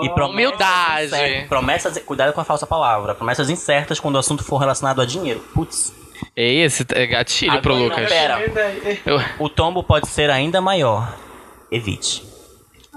[0.02, 1.04] E promessas Humildade.
[1.06, 1.98] incer- Promessas.
[2.04, 3.14] Cuidado com a falsa palavra.
[3.14, 5.40] Promessas incertas quando o assunto for relacionado a dinheiro.
[5.54, 5.92] Putz.
[6.36, 8.08] É esse é gatilho pro Agora não, Lucas.
[8.08, 9.00] pera.
[9.04, 11.14] Eu- O tombo pode ser ainda maior.
[11.70, 12.22] Evite.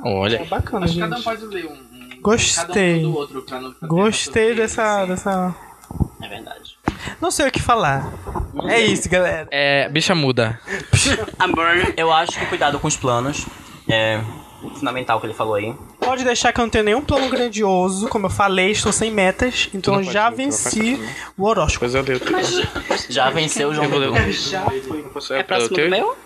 [0.04, 0.46] Olha.
[0.46, 1.24] Bacana, gente.
[1.24, 1.90] pode ler um.
[2.22, 3.04] Gostei.
[3.06, 5.56] outro pra não Gostei dessa, dessa.
[6.22, 6.78] É verdade.
[7.20, 8.12] Não sei o que falar.
[8.68, 9.48] É isso, galera.
[9.52, 10.60] É, bicha muda.
[11.40, 11.66] amor.
[11.98, 13.46] Eu acho que cuidado com os planos.
[13.90, 14.22] É
[14.76, 15.74] fundamental o que ele falou aí.
[16.00, 18.08] Pode deixar que eu não tenho nenhum plano grandioso.
[18.10, 19.70] Como eu falei, estou sem metas.
[19.74, 21.00] Então eu já venci
[21.38, 21.86] o horóscopo.
[21.88, 23.08] Depois eu leio tudo.
[23.10, 24.32] Já venceu o João Eu vou ler um.
[24.32, 25.38] Já foi.
[25.38, 26.18] É próximo do meu?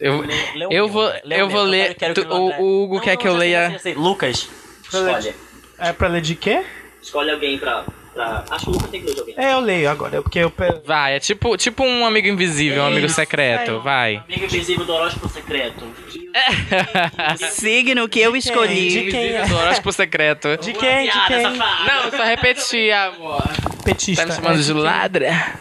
[0.00, 0.24] Eu,
[0.60, 1.94] eu meu, vou, eu vou eu ler.
[1.96, 3.80] quero que tu- o Hugo Não, quer não, que eu leia.
[3.96, 4.48] Lucas,
[4.84, 5.34] escolhe.
[5.76, 6.64] É pra ler de quê?
[7.02, 7.84] Escolhe alguém pra,
[8.18, 8.44] pra.
[8.50, 9.34] Acho que o Lucas tem que ler de alguém.
[9.38, 10.22] É, eu leio agora.
[10.22, 10.52] Porque eu.
[10.84, 13.70] Vai, é tipo, tipo um amigo invisível, um amigo Isso, secreto.
[13.72, 13.78] aí.
[13.78, 14.16] Vai.
[14.26, 15.84] Amigo invisível do horóscopo secreto.
[17.50, 19.10] Signo que eu De escolhi.
[19.10, 19.46] quem é?
[19.46, 20.56] Do horóscopo secreto.
[20.58, 21.06] De quem?
[21.10, 21.42] De quem?
[21.42, 23.42] Não, só repetir, amor.
[23.84, 24.26] Petista.
[24.26, 24.82] Tá me chamando É, de quem?
[24.82, 25.52] ladra?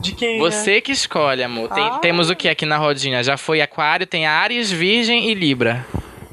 [0.00, 0.36] De quem?
[0.36, 0.38] é?
[0.38, 1.68] Você que escolhe, amor.
[1.70, 1.98] Tem- Ah.
[1.98, 3.22] Temos o que aqui na rodinha?
[3.22, 5.84] Já foi Aquário, tem Ares, Virgem e Libra.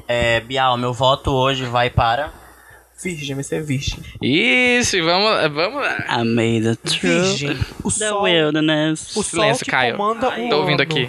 [0.06, 2.32] É, Bial, meu voto hoje vai para.
[3.02, 3.98] Virgem, vai ser virgem.
[4.20, 6.20] Isso, vamos, vamos lá.
[6.20, 7.00] I made the truth.
[7.02, 7.56] Virgem.
[7.84, 9.10] O The sol, wilderness.
[9.10, 9.96] o sol Silêncio, que Caio.
[9.96, 11.08] comanda o Tô ouvindo ano aqui.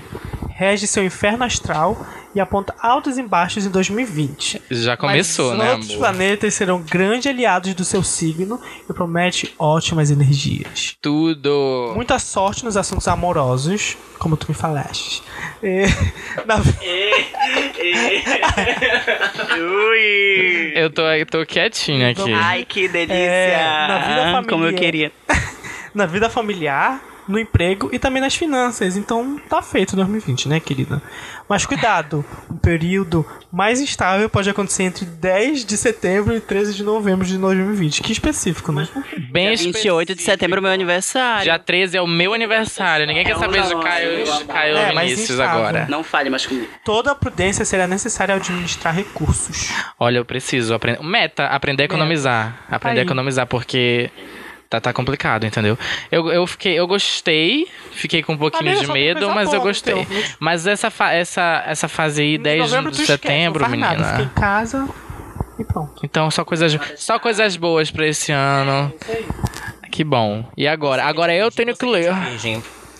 [0.59, 2.05] Rege seu inferno astral
[2.35, 4.61] e aponta altos e baixos em 2020.
[4.69, 5.99] Já começou, Mas né, outros amor?
[5.99, 10.97] planetas serão grandes aliados do seu signo e promete ótimas energias.
[11.01, 11.93] Tudo.
[11.95, 15.23] Muita sorte nos assuntos amorosos, como tu me falaste.
[15.63, 15.85] E,
[16.45, 16.57] na,
[19.55, 20.73] Ui.
[20.75, 22.33] Eu tô, eu tô quietinho aqui.
[22.33, 23.15] Ai, que delícia.
[23.15, 24.45] É, na vida familiar.
[24.49, 25.09] Como eu queria.
[25.95, 28.97] na vida familiar, no emprego e também nas finanças.
[28.97, 31.01] Então tá feito 2020, né, querida?
[31.47, 36.83] Mas cuidado, o período mais instável pode acontecer entre 10 de setembro e 13 de
[36.83, 38.01] novembro de 2020.
[38.01, 38.87] Que específico, né?
[39.31, 41.43] Bem Dia 28 de setembro é meu aniversário.
[41.43, 43.05] Dia 13 é o meu aniversário.
[43.05, 45.85] Ninguém quer É saber um de não, Caio, Caio É, Vinícius agora.
[45.89, 46.67] Não fale mais comigo.
[46.83, 49.69] Toda a prudência será necessária ao administrar recursos.
[49.99, 51.03] Olha, eu preciso aprender.
[51.03, 52.65] Meta, aprender a economizar.
[52.69, 53.07] Aprender a Aí.
[53.07, 54.09] economizar, porque
[54.69, 55.77] tá, tá complicado, entendeu?
[56.11, 60.05] Eu, eu fiquei, eu gostei, fiquei com um pouquinho de medo, mas eu gostei.
[60.05, 60.23] teu?
[60.39, 63.95] Mas essa, fa- essa, essa fase aí, 10 novembro de esquece, setembro, faz menina.
[63.95, 64.87] Nada, em casa
[65.57, 65.99] e pronto.
[66.03, 68.93] Então, só coisas, só coisas boas pra esse ano.
[69.05, 70.45] Que que bom.
[70.55, 71.03] E agora?
[71.03, 72.13] Agora eu tenho que ler.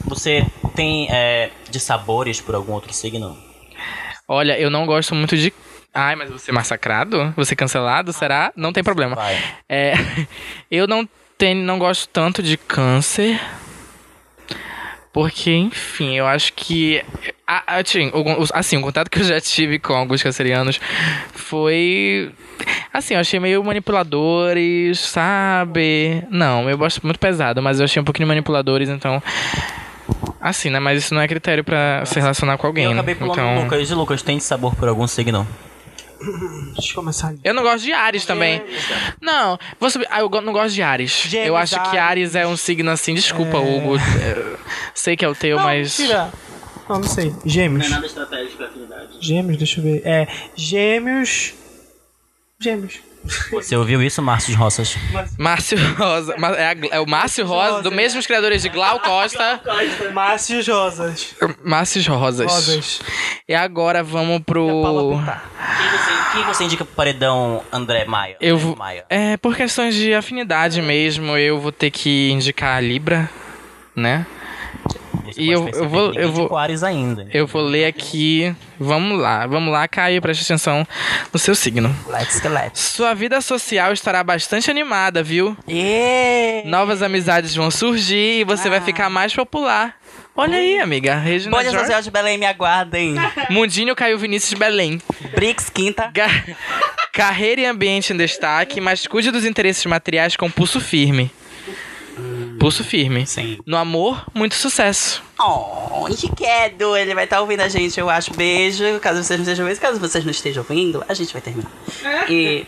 [0.06, 0.46] Você
[0.76, 3.38] tem é, de sabores por algum outro signo?
[4.28, 5.54] Olha, eu não gosto muito de.
[5.94, 7.34] Ai, mas você massacrado?
[7.36, 8.12] Você cancelado?
[8.12, 8.52] Será?
[8.56, 9.16] Não tem problema.
[9.16, 9.38] Vai.
[9.68, 9.94] É,
[10.70, 11.08] eu não
[11.40, 13.40] tenho, não gosto tanto de câncer.
[15.12, 17.04] Porque, enfim, eu acho que.
[17.66, 18.12] Assim,
[18.54, 20.80] assim, o contato que eu já tive com alguns cancerianos
[21.34, 22.32] foi.
[22.94, 26.24] Assim, eu achei meio manipuladores, sabe?
[26.30, 29.24] Não, eu gosto muito pesado, mas eu achei um pouquinho manipuladores, então.
[30.40, 30.80] Assim, né?
[30.80, 32.98] Mas isso não é critério pra se relacionar com alguém, eu né?
[32.98, 33.64] acabei pulando Então.
[33.64, 33.90] Lucas.
[33.90, 35.48] E Lucas, tem sabor por algum signo?
[36.76, 37.40] Deixa eu começar ali.
[37.44, 38.62] Eu não gosto de Ares também.
[39.22, 40.08] Não, vou subir.
[40.12, 41.12] Ah, eu não gosto de Ares.
[41.12, 42.36] Gêmeos, eu acho que Ares.
[42.36, 43.14] Ares é um signo assim.
[43.14, 43.96] Desculpa, Hugo.
[43.98, 44.58] É,
[44.94, 45.98] Sei que é o teu, Não, mas.
[45.98, 46.32] mentira.
[46.90, 47.34] Não, não sei.
[47.46, 47.90] Gêmeos.
[47.90, 49.08] nada estratégico pra afinidade.
[49.22, 50.02] Gêmeos, deixa eu ver.
[50.06, 51.54] É, gêmeos.
[52.60, 53.00] Gêmeos.
[53.52, 54.96] Você ouviu isso, Márcio de Roças?
[55.38, 56.36] Márcio Rosa.
[56.58, 59.62] É, a é o Márcio Rosa, do mesmos criadores de Glau Costa.
[60.14, 61.36] Márcios Rosas.
[61.64, 62.52] Márcio Rosas.
[62.52, 63.02] Rosas.
[63.48, 65.20] E agora vamos pro.
[65.78, 68.38] Quem você, quem você indica pro paredão André Maia?
[68.40, 68.76] Eu vou.
[68.76, 69.06] Maia.
[69.10, 73.30] É, por questões de afinidade mesmo, eu vou ter que indicar a Libra,
[73.96, 74.26] né?
[75.34, 77.28] Você e eu- eu vou- eu vou- Ares ainda.
[77.34, 78.54] Eu vou ler aqui.
[78.80, 80.88] Vamos lá, vamos lá, Caio, preste atenção
[81.34, 81.94] no seu signo.
[82.08, 82.80] Let's go, let's.
[82.80, 85.56] Sua vida social estará bastante animada, viu?
[85.68, 86.68] Yeah.
[86.70, 89.96] Novas amizades vão surgir e você vai ficar mais popular.
[90.36, 91.16] Olha aí, amiga.
[91.16, 91.86] Regina Bolha George.
[91.88, 93.16] Social de Belém, me aguardem.
[93.50, 95.02] Mundinho Caio Vinícius Belém.
[95.36, 96.10] Brix, quinta.
[96.14, 96.30] Ga-
[97.12, 101.30] Carreira e ambiente em destaque, mas cuide dos interesses materiais com pulso firme.
[102.60, 103.26] Pulso firme.
[103.26, 103.58] Sim.
[103.66, 105.24] No amor, muito sucesso.
[105.40, 108.34] Oh, Chiquedo, ele vai estar ouvindo a gente, eu acho.
[108.34, 109.00] Beijo.
[109.00, 111.72] Caso vocês não estejam ouvindo, caso vocês não estejam ouvindo, a gente vai terminar.
[112.30, 112.66] E.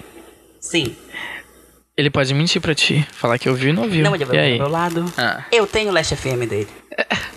[0.60, 0.96] Sim.
[1.98, 4.04] Ele pode mentir pra ti, falar que ouviu e não ouviu.
[4.04, 5.14] Não, ele vai do meu lado.
[5.18, 5.44] Ah.
[5.52, 6.68] Eu tenho o Last FM dele.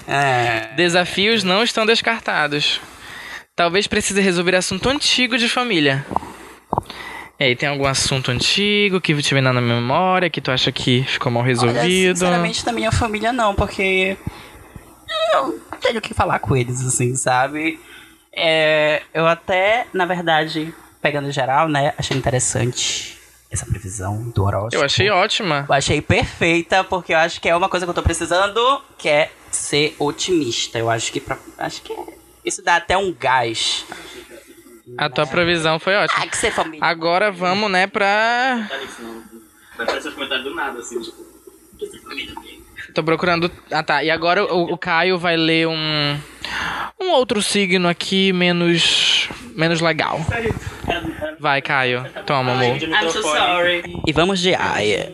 [0.07, 0.75] É.
[0.77, 2.81] Desafios não estão descartados.
[3.57, 6.05] Talvez precise resolver assunto antigo de família.
[7.39, 11.03] E aí, tem algum assunto antigo que te vem na memória, que tu acha que
[11.05, 12.17] ficou mal Olha, resolvido?
[12.19, 14.17] sinceramente, da minha família não, porque
[15.35, 17.81] eu tenho que falar com eles, assim, sabe?
[18.33, 20.73] É, eu até, na verdade,
[21.03, 23.19] pegando geral, né, achei interessante
[23.51, 24.77] essa previsão do horóscopo.
[24.77, 25.65] Eu achei ótima.
[25.69, 29.09] Eu achei perfeita, porque eu acho que é uma coisa que eu tô precisando, que
[29.09, 30.79] é ser otimista.
[30.79, 32.07] Eu acho que pra, acho que é-
[32.45, 33.85] isso dá até um gás.
[34.99, 36.25] A tua previsão foi ótima.
[36.25, 36.85] Ah, que ser família.
[36.85, 38.69] Agora vamos, né, pra.
[39.77, 41.25] Vai aparecer os comentários do nada, assim, tipo.
[42.95, 43.51] Tô procurando.
[43.71, 44.05] Ah, tá.
[44.05, 46.17] E agora o, o Caio vai ler um.
[47.01, 49.29] Um outro signo aqui menos.
[49.57, 50.21] menos legal.
[51.41, 52.07] Vai, Caio.
[52.25, 52.77] Toma, amor.
[52.77, 53.83] I'm so sorry.
[54.07, 54.55] E vamos de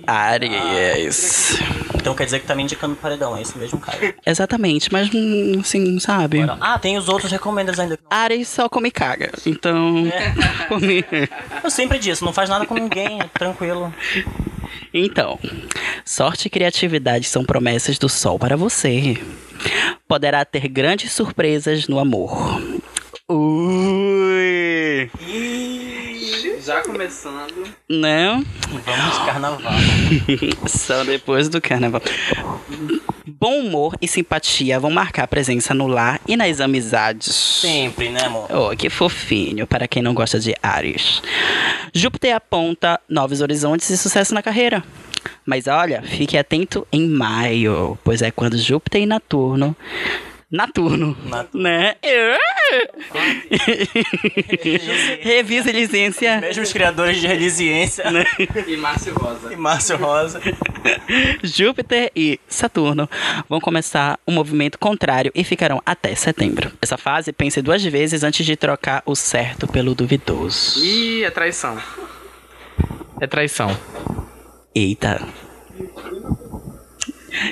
[0.07, 1.59] Aries.
[1.95, 4.15] Então quer dizer que tá me indicando paredão, é isso mesmo, Caio?
[4.25, 6.41] Exatamente, mas hum, assim, sabe?
[6.59, 7.99] Ah, tem os outros recomendas ainda.
[8.09, 9.31] Ares só come caga.
[9.45, 10.05] Então,
[10.81, 11.05] mim.
[11.63, 13.93] Eu sempre disse, não faz nada com ninguém, é tranquilo.
[14.93, 15.39] Então,
[16.05, 19.17] sorte e criatividade são promessas do sol para você.
[20.09, 22.61] Poderá ter grandes surpresas no amor.
[23.29, 25.09] Ui!
[26.71, 27.67] Já começando.
[27.89, 28.45] Não?
[28.69, 29.73] Vamos de carnaval.
[30.69, 32.01] Só depois do carnaval.
[33.27, 37.35] Bom humor e simpatia vão marcar presença no lar e nas amizades.
[37.35, 38.47] Sempre, né, amor?
[38.53, 41.21] Oh, que fofinho, para quem não gosta de Ares.
[41.93, 44.85] Júpiter aponta novos horizontes e sucesso na carreira.
[45.45, 49.75] Mas olha, fique atento em maio, pois é quando Júpiter e Naturno.
[50.51, 51.63] Naturno, Naturno.
[51.63, 51.95] né?
[55.21, 56.41] Revisa licença.
[56.41, 58.05] Mesmos criadores de resiliência
[58.67, 59.53] E Márcio Rosa.
[59.53, 60.41] e Márcio Rosa.
[61.45, 63.09] Júpiter e Saturno
[63.49, 66.73] vão começar um movimento contrário e ficarão até setembro.
[66.83, 70.85] Nessa fase, pense duas vezes antes de trocar o certo pelo duvidoso.
[70.85, 71.79] Ih, é traição.
[73.21, 73.77] É traição.
[74.75, 75.21] Eita.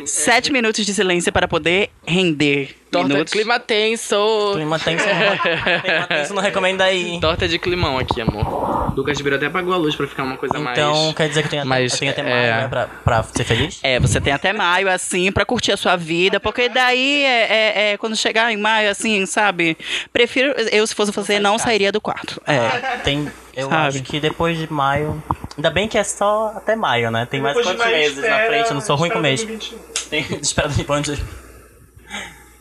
[0.06, 2.74] Sete minutos de silêncio para poder render.
[2.90, 3.32] Torta minutos.
[3.34, 4.16] clima tenso.
[4.54, 7.18] Clima tenso, não- clima tenso não recomenda aí.
[7.20, 8.94] Torta de climão aqui, amor.
[8.96, 11.14] Lucas Ribeiro até apagou a luz pra ficar uma coisa Então mais.
[11.14, 13.78] quer dizer que tem até, Mas, tem até é- maio, né, pra, pra ser feliz?
[13.82, 17.92] É, você tem até maio, assim, pra curtir a sua vida, porque daí, é, é-
[17.92, 19.76] é quando chegar em maio, assim, sabe?
[20.10, 22.40] Prefiro, eu, se fosse você, não sairia do quarto.
[22.46, 22.96] É.
[23.04, 23.88] Tem, eu Sabe?
[23.88, 25.22] acho que depois de maio.
[25.56, 27.26] Ainda bem que é só até maio, né?
[27.26, 28.68] Tem mais Depois de quantos maio, meses na espera- frente?
[28.68, 29.42] Eu não sou ruim com mês.
[29.44, 29.78] 2021.
[30.08, 31.18] Tem espera de quantos.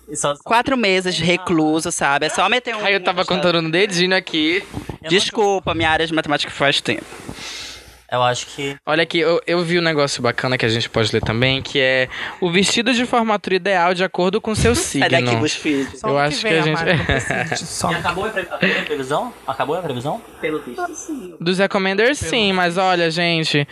[0.09, 0.35] E só.
[0.43, 2.25] Quatro meses recluso, sabe?
[2.25, 2.83] É só meter um.
[2.85, 4.63] Aí eu tava contando no dedinho aqui.
[5.07, 7.05] Desculpa, minha área de matemática faz tempo.
[8.09, 11.11] Eu acho que Olha aqui, eu, eu vi um negócio bacana que a gente pode
[11.13, 12.07] ler também, que é
[12.39, 15.09] o vestido de formatura ideal de acordo com seu signo.
[15.09, 15.87] Sai daqui, BuzzFeed.
[16.03, 17.91] Eu ano acho vem, que a gente- só.
[17.91, 19.33] E acabou a, pre- acabou a previsão?
[19.45, 20.21] Acabou a previsão?
[20.39, 21.35] Pelo visto, sim.
[21.39, 23.67] Dos Recommenders, sim, mas olha, gente,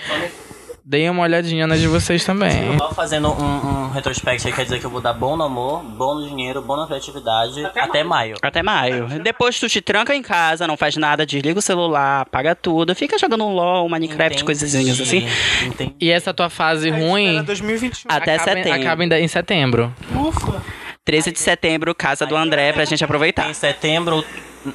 [0.85, 2.77] deem uma olhadinha nas de vocês também.
[2.77, 5.83] Só fazendo um, um retrospecto aí, quer dizer que eu vou dar bom no amor,
[5.83, 8.35] bom no dinheiro, bom na criatividade até, maio.
[8.41, 9.07] Até maio.
[9.23, 13.17] Depois tu te tranca em casa, não faz nada, desliga o celular, apaga tudo, fica
[13.17, 15.27] jogando um LOL, Minecraft, Entendi, coisinhas assim.
[15.65, 15.95] Entendi.
[15.99, 18.11] E essa tua fase ruim 2021.
[18.11, 18.81] Até acaba, em- setembro.
[18.81, 19.95] acaba em, em setembro.
[20.15, 20.84] Ufa.
[21.05, 23.47] 13 de setembro, casa do André, pra gente aproveitar.
[23.47, 24.25] Em setembro,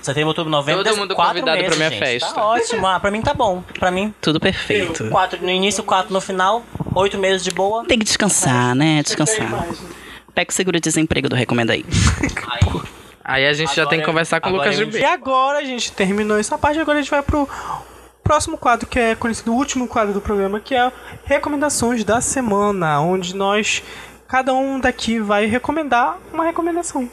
[0.00, 1.98] setembro, outubro, novembro, Todo mundo quatro convidado pra meses, minha gente.
[2.20, 2.32] festa.
[2.34, 3.62] Tá ótimo, ah, pra mim tá bom.
[3.78, 5.08] Pra mim, Tudo perfeito.
[5.10, 6.62] quatro no início, quatro no final,
[6.94, 7.84] oito meses de boa.
[7.84, 9.02] Tem que descansar, né?
[9.02, 9.66] Descansar.
[10.32, 11.84] Pega o seguro-desemprego do Recomenda aí.
[12.48, 12.80] Aí,
[13.24, 15.06] Aí a gente já tem que Agora- conversar com o agora Lucas a Ribeiro.
[15.06, 17.48] E agora a gente terminou essa parte, agora a gente vai pro
[18.22, 20.92] próximo quadro, que é conhecido o último quadro do programa, que é
[21.24, 23.82] Recomendações da Semana, onde nós,
[24.30, 27.10] cada um daqui vai recomendar uma recomendação.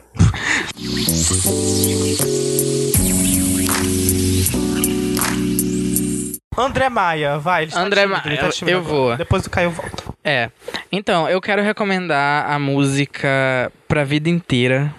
[6.56, 7.68] André Maia, vai.
[7.76, 8.82] André tímido, Maia, tá eu agora.
[8.82, 9.18] vou.
[9.18, 10.04] Depois do Caio volta.
[10.24, 10.52] É.
[10.92, 14.94] Então, eu quero recomendar a música Pra Vida Inteira.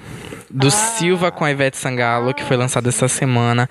[0.50, 3.68] Do Silva com a Ivete Sangalo, que foi lançada essa semana.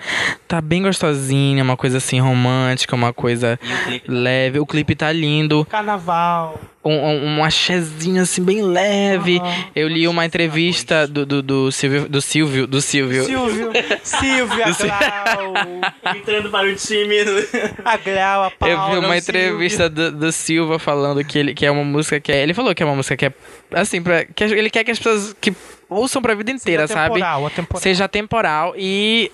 [0.47, 4.11] Tá bem gostosinha, uma coisa assim romântica, uma coisa o clipe?
[4.11, 4.59] leve.
[4.59, 5.65] O clipe tá lindo.
[5.65, 6.59] Carnaval.
[6.85, 9.39] Um, um, um axézinho assim, bem leve.
[9.39, 9.65] Aham.
[9.75, 12.07] Eu li uma entrevista do, do, do Silvio.
[12.07, 12.67] Do Silvio.
[12.67, 13.25] Do Silvio.
[13.25, 13.71] Silvio,
[14.03, 15.53] Silvia, Glau,
[16.15, 17.15] Entrando para o time.
[17.83, 21.65] a Glau, a Paula, Eu vi uma entrevista do, do Silva falando que, ele, que
[21.65, 22.41] é uma música que é.
[22.43, 23.33] Ele falou que é uma música que é.
[23.73, 25.53] Assim, pra, que ele quer que as pessoas que
[25.89, 27.01] ouçam pra vida inteira, Silvio.
[27.03, 27.11] sabe?
[27.21, 27.81] Atemporal, atemporal.
[27.81, 29.31] Seja temporal e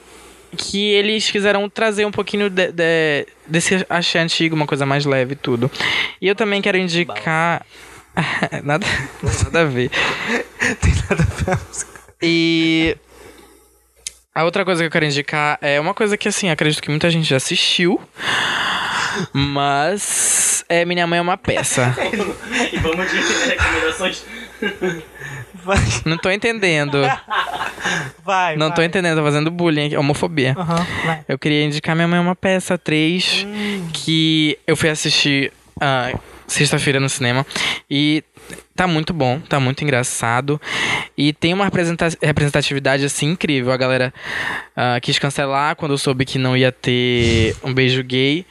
[0.55, 5.33] que eles quiseram trazer um pouquinho de- de- desse axé antigo, uma coisa mais leve
[5.33, 5.69] e tudo.
[6.21, 7.65] E eu também quero indicar.
[8.63, 8.85] nada,
[9.43, 9.89] nada a ver.
[10.79, 11.91] Tem nada a ver a música.
[12.21, 12.95] E
[14.35, 17.09] a outra coisa que eu quero indicar é uma coisa que, assim, acredito que muita
[17.09, 17.99] gente já assistiu,
[19.33, 21.95] mas é Minha Mãe é uma Peça.
[22.71, 23.17] e vamos de
[23.49, 24.23] recomendações.
[25.63, 26.97] Vai, Não tô entendendo.
[28.23, 28.55] vai.
[28.55, 28.85] Não tô vai.
[28.85, 30.53] entendendo, tô fazendo bullying aqui, homofobia.
[31.05, 31.23] Vai.
[31.27, 33.45] Eu queria indicar Minha Mãe uma Peça 3,
[33.93, 36.11] que eu fui assistir ah,
[36.47, 37.45] sexta-feira no cinema.
[37.89, 38.23] E
[38.75, 40.59] tá muito bom, tá muito engraçado.
[41.17, 43.71] E tem uma representa- representatividade assim incrível.
[43.71, 44.13] A galera
[44.75, 48.45] ah, quis cancelar quando eu soube que não ia ter um beijo gay.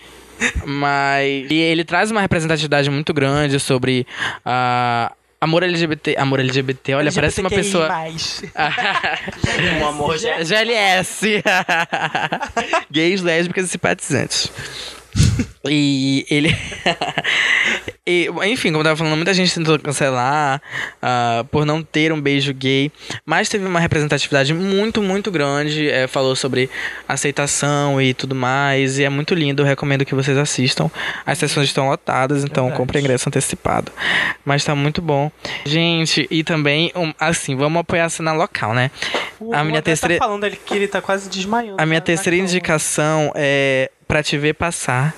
[0.67, 4.05] Mas e ele traz uma representatividade muito grande sobre
[4.45, 5.13] ah,
[5.43, 6.15] amor LGBT.
[6.17, 7.89] Amor LGBT, olha, parece uma pessoa.
[9.83, 10.17] Um amor.
[10.19, 11.43] GLS.
[12.91, 14.51] Gays, lésbicas e simpatizantes.
[15.69, 16.49] E ele.
[18.07, 20.61] e, enfim, como eu tava falando, muita gente tentou cancelar
[21.01, 22.91] ah, por não ter um beijo gay.
[23.25, 25.89] Mas teve uma representatividade muito, muito grande.
[25.89, 26.69] eh, falou sobre
[27.07, 28.99] aceitação e tudo mais.
[28.99, 29.63] E é muito lindo.
[29.63, 30.91] Recomendo que vocês assistam.
[31.25, 32.79] As sessões estão lotadas, então Verdade.
[32.81, 33.93] compre ingresso antecipado.
[34.45, 35.31] Mas tá muito bom.
[35.65, 38.91] Gente, e também, um, assim, vamos apoiar a cena local, né?
[39.39, 41.77] O A minha André terceira- tá falando ele que ele tá quase desmaiando.
[41.81, 42.05] A minha né?
[42.05, 45.15] terceira Tá indicação é Pra Te Ver Passar,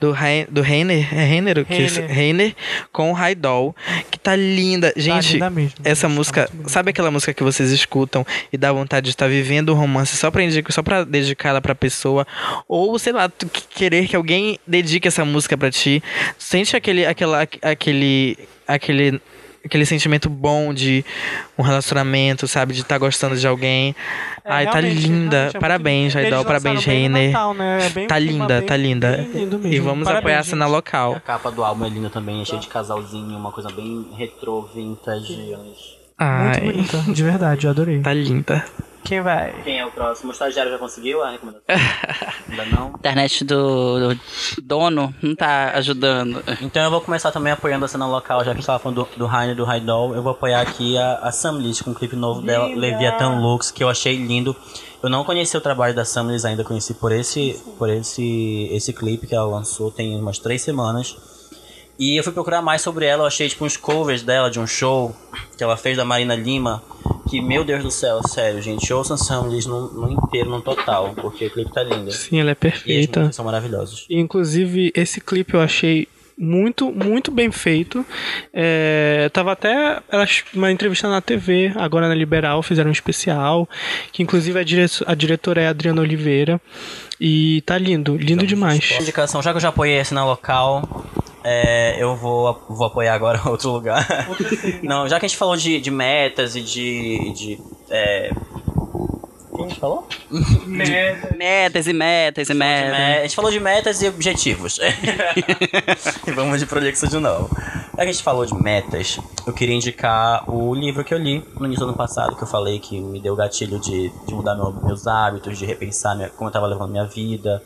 [0.00, 1.86] do, Rei, do Reiner, é Reiner, o que.
[1.86, 2.52] Reiner
[2.90, 3.76] com o Raidol,
[4.10, 4.92] que tá linda.
[4.96, 6.68] Gente, linda mesmo, essa gente, tá música, bonita.
[6.68, 10.32] sabe aquela música que vocês escutam e dá vontade de estar vivendo um romance só
[10.32, 12.26] pra, indicar, só pra dedicar ela pra pessoa?
[12.66, 13.30] Ou, sei lá,
[13.70, 16.02] querer que alguém dedique essa música pra ti?
[16.36, 19.20] Sente aquele, aquela, aquele, aquele
[19.64, 21.04] aquele sentimento bom de
[21.58, 22.74] um relacionamento, sabe?
[22.74, 23.94] De estar gostando de alguém.
[24.44, 25.50] É, Ai, tá linda.
[25.54, 26.14] é parabéns.
[26.14, 27.32] Eles Parabéns, Reiner.
[27.32, 27.78] Natal, né?
[27.96, 29.26] É Tá linda, bem- tá linda.
[29.64, 30.74] E vamos Parabéns, apoiar a cena gente.
[30.74, 31.14] local.
[31.14, 34.62] A capa do álbum é linda também, é cheia de casalzinho, uma coisa bem retrô,
[34.74, 35.32] vintage.
[35.36, 38.00] Muito Ai, bonita, de verdade, eu adorei.
[38.00, 38.64] tá linda.
[39.04, 39.52] Quem vai?
[39.62, 40.30] Quem é o próximo?
[40.30, 41.66] O estagiário já conseguiu a recomendação?
[42.48, 42.86] Ainda não?
[42.86, 44.20] A internet do, do
[44.62, 46.42] dono não tá ajudando.
[46.62, 49.04] Então eu vou começar também apoiando a cena local, já que a gente tava falando
[49.04, 50.14] do, do Rainer e do Raidol.
[50.14, 52.80] Eu vou apoiar aqui a, a Samlis com o clipe novo dela, Linda!
[52.80, 54.56] Leviathan Lux, que eu achei lindo.
[55.02, 59.26] Eu não conheci o trabalho da Samlis ainda, conheci por esse, por esse, esse clipe
[59.26, 61.14] que ela lançou tem umas três semanas.
[61.98, 64.66] E eu fui procurar mais sobre ela, eu achei tipo uns covers dela de um
[64.66, 65.14] show
[65.56, 66.82] que ela fez da Marina Lima.
[67.30, 71.46] Que, meu Deus do céu, sério, gente, ouçam Samlis no, no inteiro, no total, porque
[71.46, 72.10] o clipe tá lindo.
[72.12, 73.20] Sim, ela é E as perfeita.
[73.20, 74.04] músicas são maravilhosas.
[74.10, 78.04] Inclusive, esse clipe eu achei Muito, muito bem feito.
[78.52, 83.68] É, tava até elas, uma entrevista na TV, agora na Liberal, fizeram um especial,
[84.12, 86.60] que inclusive a, dire a diretora é a Adriana Oliveira.
[87.20, 88.98] E tá lindo, lindo demais.
[89.00, 91.03] Indicação, já que eu já apoiei esse na local,
[91.44, 94.06] é, eu vou, vou apoiar agora outro lugar.
[94.82, 97.32] Não, já que a gente falou de, de metas e de.
[97.34, 97.58] de
[97.90, 98.30] é,
[99.52, 100.08] o que a gente falou?
[100.66, 102.90] Metas e metas e metas.
[102.98, 104.80] Me- A gente falou de metas e objetivos.
[106.26, 107.48] e vamos de projetos de novo.
[107.54, 111.44] Já que a gente falou de metas, eu queria indicar o livro que eu li
[111.58, 114.56] no início do ano passado, que eu falei que me deu gatilho de, de mudar
[114.56, 117.62] meu- meus hábitos, de repensar minha- como eu estava levando minha vida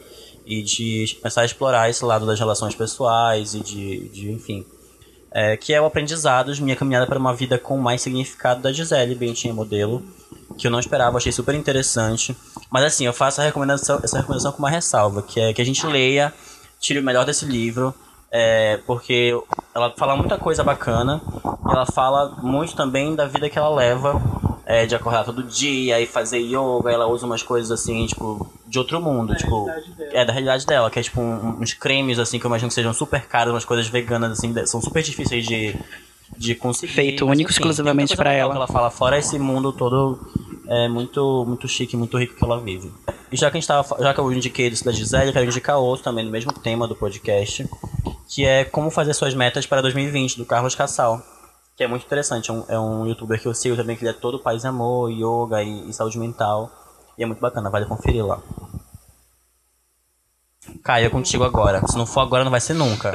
[0.48, 4.64] e de começar a explorar esse lado das relações pessoais e de, de enfim.
[5.30, 9.14] É, que é o Aprendizados, minha caminhada para uma vida com mais significado da Gisele
[9.14, 10.02] Bentinha Modelo,
[10.56, 12.34] que eu não esperava, achei super interessante.
[12.70, 15.64] Mas assim, eu faço a recomendação, essa recomendação com uma ressalva, que é que a
[15.64, 16.32] gente leia,
[16.80, 17.94] tire o melhor desse livro,
[18.30, 19.38] é, porque
[19.74, 21.20] ela fala muita coisa bacana,
[21.70, 24.14] ela fala muito também da vida que ela leva,
[24.70, 28.78] é, de acordar todo dia e fazer yoga, ela usa umas coisas assim, tipo, de
[28.78, 29.66] outro mundo, tipo,
[30.12, 32.74] é da realidade dela, que é tipo um- uns cremes assim que eu imagino que
[32.74, 35.74] sejam super caros, umas coisas veganas assim, são super difíceis de
[36.36, 36.92] de conseguir.
[36.92, 38.54] Feito mas, único, enfim, exclusivamente legal ela.
[38.56, 40.20] ela fala fora esse mundo todo
[40.68, 42.92] é muito muito chique, muito rico que ela vive.
[43.32, 45.46] E já que a gente tava, já que eu indiquei esse da Gisele, eu quero
[45.46, 47.66] indicar outro também no mesmo tema do podcast,
[48.28, 51.22] que é como fazer suas metas para 2020 do Carlos Cassal.
[51.78, 54.10] Que é muito interessante, é um, é um youtuber que eu sigo também, que ele
[54.10, 56.70] é todo paz e amor, yoga e, e saúde mental.
[57.16, 58.42] E é muito bacana, vale conferir lá.
[60.82, 61.80] Caio, é contigo agora.
[61.86, 63.12] Se não for agora, não vai ser nunca.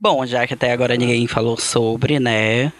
[0.00, 2.72] Bom, já que até agora ninguém falou sobre, né?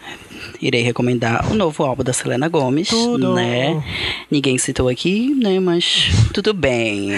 [0.61, 3.33] Irei recomendar o novo álbum da Selena Gomes, Tudo.
[3.33, 3.83] né?
[4.29, 5.59] Ninguém citou aqui, né?
[5.59, 7.09] Mas tudo bem.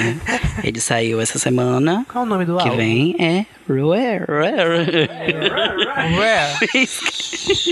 [0.64, 2.06] Ele saiu essa semana.
[2.08, 2.78] Qual o nome do Que álbum?
[2.78, 4.26] vem é Rare.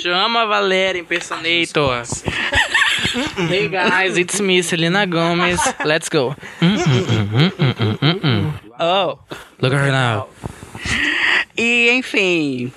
[0.01, 2.03] Chama a Valéria, impersonator.
[3.49, 5.61] hey guys, it's me, Selena Gomez.
[5.86, 6.36] Let's go.
[8.80, 9.17] Oh.
[9.61, 10.28] Look at her now.
[11.57, 12.71] E enfim.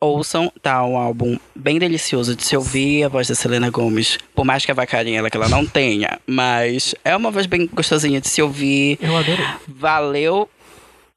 [0.00, 4.18] Ouçam, tá um álbum bem delicioso de se ouvir a voz da Selena Gomes.
[4.34, 7.68] Por mais que a vacarinha ela que ela não tenha, mas é uma voz bem
[7.70, 8.98] gostosinha de se ouvir.
[9.00, 9.44] Eu adorei.
[9.68, 10.48] Valeu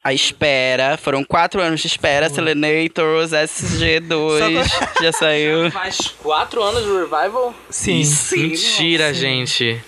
[0.03, 0.97] a espera.
[0.97, 2.29] Foram quatro anos de espera.
[2.29, 4.67] Selenators, SG2,
[5.01, 5.71] já saiu.
[5.71, 7.55] Faz quatro anos do revival?
[7.69, 8.03] Sim.
[8.35, 9.81] Mentira, gente.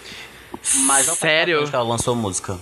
[0.86, 1.68] Mas não faz Sério?
[1.70, 2.57] que ela lançou música.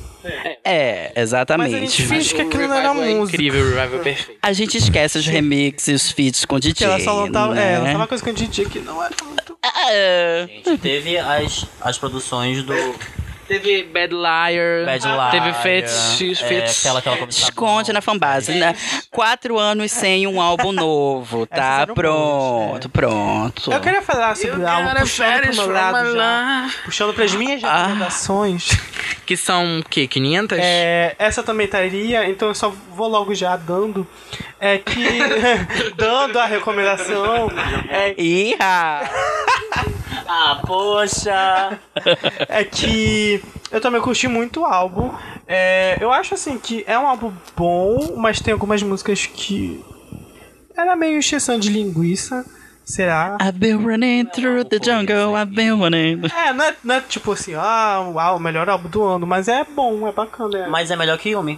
[0.64, 1.72] É, Mas a exatamente.
[1.80, 3.36] gente finge que aquilo não era é música.
[3.36, 4.40] incrível, o revival é perfeito.
[4.42, 6.74] A gente esquece os remixes e os feats com DJ.
[6.76, 7.74] Que ela só lançava, né?
[7.74, 9.58] é, lançava uma coisa com a DJ que não era muito.
[9.62, 12.74] Ah, Gente, teve as, as produções do
[13.60, 14.86] Teve Bad Liar.
[14.86, 15.32] Bad Liar.
[15.32, 16.22] Teve Fits.
[16.22, 16.80] é, Fits.
[16.86, 18.76] aquela que ela começou a- Esconde na fanbase, né?
[19.12, 21.56] Quatro anos sem um álbum novo, tá?
[21.56, 23.72] Essas eram Pronto, pronto.
[23.72, 27.84] Eu queria falar sobre algo puxando pro meu lado já, puxando pras minhas Ah.
[27.88, 28.70] recomendações.
[29.26, 30.08] Que são o quê?
[30.08, 30.58] 500?
[30.62, 34.06] É, essa também estaria, então eu só vou logo já dando.
[34.60, 34.94] É que.
[35.96, 37.50] dando a recomendação.
[37.90, 39.10] É, Iha!
[40.28, 41.80] Ah, poxa!
[42.50, 45.12] é que eu também curti muito o álbum.
[45.48, 49.84] É, eu acho assim que é um álbum bom, mas tem algumas músicas que.
[50.76, 52.46] Era meio exceção de linguiça.
[52.86, 53.38] Será?
[53.42, 56.22] I've been running through the jungle, I've been running.
[56.36, 59.48] É, não é, não é tipo assim, ah, uau, o melhor álbum do ano, mas
[59.48, 60.58] é bom, é bacana.
[60.58, 61.58] É, Mas é melhor que Yumi.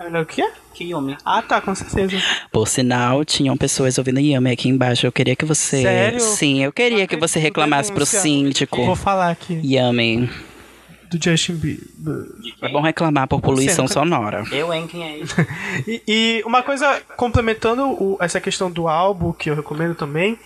[0.00, 0.48] É melhor o quê?
[0.74, 1.16] Que Yumi.
[1.24, 2.16] Ah, tá, com certeza.
[2.50, 5.06] Por sinal, tinham pessoas ouvindo Yami aqui embaixo.
[5.06, 5.82] Eu queria que você.
[5.82, 6.20] Sério?
[6.20, 8.84] Sim, eu queria que você reclamasse pro síndico.
[8.84, 10.30] Vou falar aqui Yami.
[11.10, 12.24] do Justin Bieber.
[12.62, 14.44] É bom reclamar por poluição nunca- sonora.
[14.52, 14.86] Eu, hein?
[14.86, 15.34] Quem é isso?
[15.86, 20.38] E, e uma coisa, complementando o- essa questão do álbum, que eu recomendo também,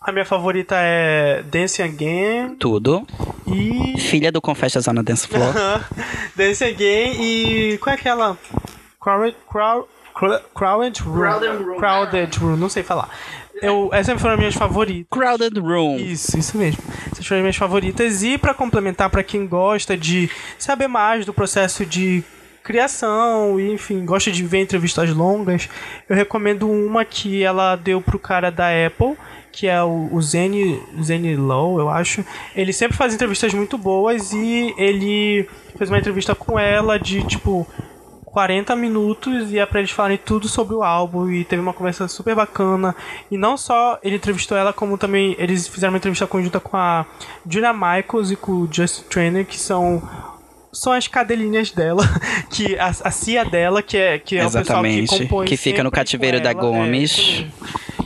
[0.00, 3.06] a minha favorita é Dance Again Tudo.
[3.46, 3.98] e.
[4.00, 5.52] Filha do Confessa Zona Dance Floor.
[6.36, 7.78] Dance Again e.
[7.78, 8.38] Qual é aquela?
[9.00, 11.76] Crowded, crowd, crowd, crowded Room.
[11.78, 13.08] Crowded Room, não sei falar.
[13.60, 15.06] Eu, essas foram as minhas favoritas.
[15.10, 15.96] Crowded Room.
[15.96, 16.80] Isso, isso mesmo.
[17.10, 18.22] Essas foram as minhas favoritas.
[18.22, 22.22] E pra complementar, pra quem gosta de saber mais do processo de
[22.62, 25.68] criação e, enfim, gosta de ver entrevistas longas,
[26.08, 29.16] eu recomendo uma que ela deu pro cara da Apple,
[29.52, 32.24] que é o, o Zane, Zane Lowe, eu acho.
[32.54, 37.66] Ele sempre faz entrevistas muito boas e ele fez uma entrevista com ela de, tipo,
[38.24, 42.06] 40 minutos e é pra eles falarem tudo sobre o álbum e teve uma conversa
[42.06, 42.94] super bacana.
[43.30, 47.04] E não só ele entrevistou ela, como também eles fizeram uma entrevista conjunta com a
[47.48, 50.02] Julia Michaels e com o Just Trainer, que são
[50.78, 52.02] são as cadelinhas dela,
[52.50, 55.08] que a, a cia dela, que é, que é o pessoal Exatamente.
[55.10, 57.44] que compõe Que fica no cativeiro da ela, Gomes.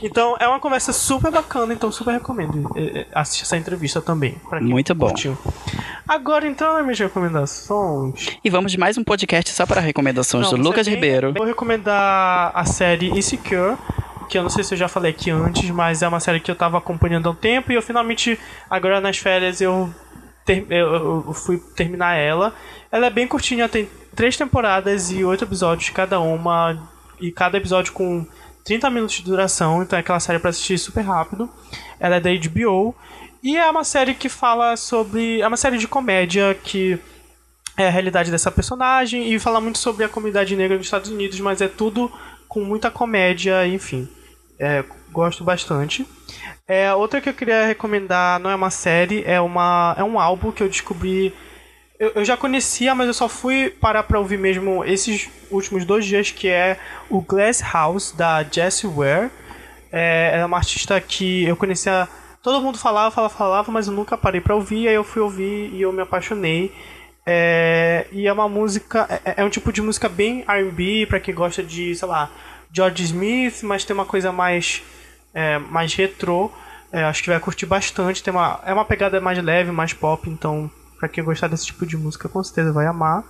[0.01, 4.01] é, então é uma conversa super bacana, então super recomendo é, é, assistir essa entrevista
[4.01, 4.35] também.
[4.61, 5.07] Muito bom.
[5.07, 5.37] curtiu.
[6.07, 8.27] Agora então, as minhas recomendações.
[8.43, 11.33] E vamos de mais um podcast só para recomendações Não, do Lucas tem- Ribeiro.
[11.33, 13.77] Vou recomendar a série Insecure,
[14.29, 16.49] que eu não sei se eu já falei aqui antes, mas é uma série que
[16.51, 18.37] eu tava acompanhando há um tempo e eu finalmente,
[18.69, 19.89] agora nas férias, eu,
[20.45, 22.53] ter- eu- fui terminar ela.
[22.91, 26.89] Ela é bem curtinha, tem três temporadas e oito episódios cada uma,
[27.19, 28.25] e cada episódio com
[28.63, 31.49] 30 minutos de duração, então é aquela série pra assistir super rápido.
[31.99, 32.95] Ela é da HBO.
[33.41, 35.41] E é uma série que fala sobre.
[35.41, 36.97] É uma série de comédia que
[37.77, 41.39] é a realidade dessa personagem e fala muito sobre a comunidade negra nos Estados Unidos,
[41.41, 42.09] mas é tudo
[42.47, 44.07] com muita comédia, enfim.
[44.59, 46.07] É, gosto bastante.
[46.67, 50.51] É, outra que eu queria recomendar não é uma série, é, uma, é um álbum
[50.51, 51.33] que eu descobri.
[51.99, 56.05] Eu, eu já conhecia, mas eu só fui parar pra ouvir mesmo esses últimos dois
[56.05, 56.77] dias, que é
[57.09, 59.29] o Glass House, da Jessie Ware.
[59.91, 62.07] É, ela é uma artista que eu conhecia.
[62.41, 64.87] Todo mundo falava, falava, falava, mas eu nunca parei pra ouvir.
[64.87, 66.73] Aí eu fui ouvir e eu me apaixonei.
[67.25, 69.07] É, e é uma música.
[69.23, 72.29] É, é um tipo de música bem RB, pra quem gosta de, sei lá,
[72.73, 74.81] George Smith, mas tem uma coisa mais,
[75.33, 76.51] é, mais retrô.
[76.91, 78.21] É, acho que vai curtir bastante.
[78.21, 80.69] Tem uma, é uma pegada mais leve, mais pop, então,
[80.99, 83.23] pra quem gostar desse tipo de música, com certeza vai amar.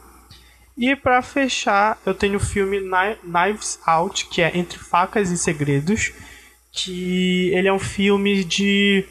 [0.77, 5.37] E pra fechar, eu tenho o filme Kni- Knives Out, que é Entre Facas e
[5.37, 6.11] Segredos,
[6.71, 9.05] que ele é um filme de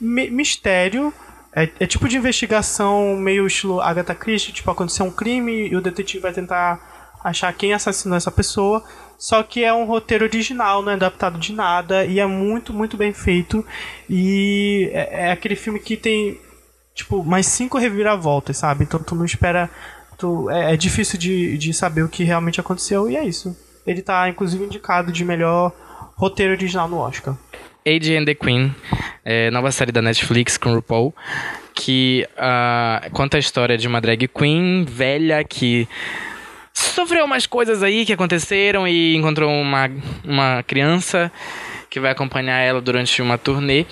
[0.00, 1.12] mi- mistério,
[1.52, 5.80] é, é tipo de investigação meio estilo Agatha Christie, tipo aconteceu um crime e o
[5.80, 6.78] detetive vai tentar
[7.24, 8.84] achar quem assassinou essa pessoa,
[9.20, 12.96] só que é um roteiro original, não é adaptado de nada e é muito, muito
[12.96, 13.62] bem feito
[14.08, 16.40] e é, é aquele filme que tem
[16.94, 18.84] tipo mais cinco reviravoltas, sabe?
[18.84, 19.68] Então tu não espera
[20.16, 23.54] tu, é, é difícil de, de saber o que realmente aconteceu e é isso.
[23.86, 25.70] Ele tá inclusive indicado de melhor
[26.16, 27.36] roteiro original no Oscar.
[27.86, 28.74] Age and the Queen,
[29.22, 31.14] é, nova série da Netflix com RuPaul,
[31.74, 35.86] que ah, conta a história de uma drag queen velha que
[36.80, 39.90] sofreu umas coisas aí que aconteceram e encontrou uma,
[40.24, 41.30] uma criança
[41.88, 43.86] que vai acompanhar ela durante uma turnê.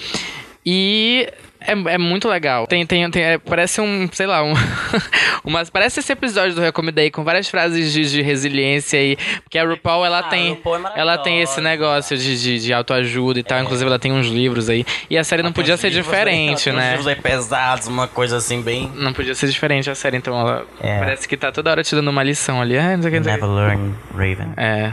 [0.64, 1.28] E
[1.68, 2.66] é, é muito legal.
[2.66, 4.54] Tem, tem, tem, é, parece um, sei lá, um,
[5.44, 9.64] umas, parece esse episódio do Recomendei com várias frases de, de resiliência e porque a
[9.64, 13.42] RuPaul ela Ah, tem, RuPaul é ela tem esse negócio de, de, de autoajuda e
[13.42, 13.60] tal.
[13.60, 16.80] Inclusive ela tem uns livros aí e a série não podia ser diferente, aí, Uns
[16.80, 16.88] né?
[16.90, 18.90] livros aí pesados, uma coisa assim bem...
[18.94, 20.98] Não podia ser diferente a série, então ela É.
[20.98, 22.76] parece que tá toda hora te dando uma lição ali.
[22.78, 23.32] Ah, não sei o que, não.
[23.32, 24.52] Never learn, Raven.
[24.56, 24.92] É.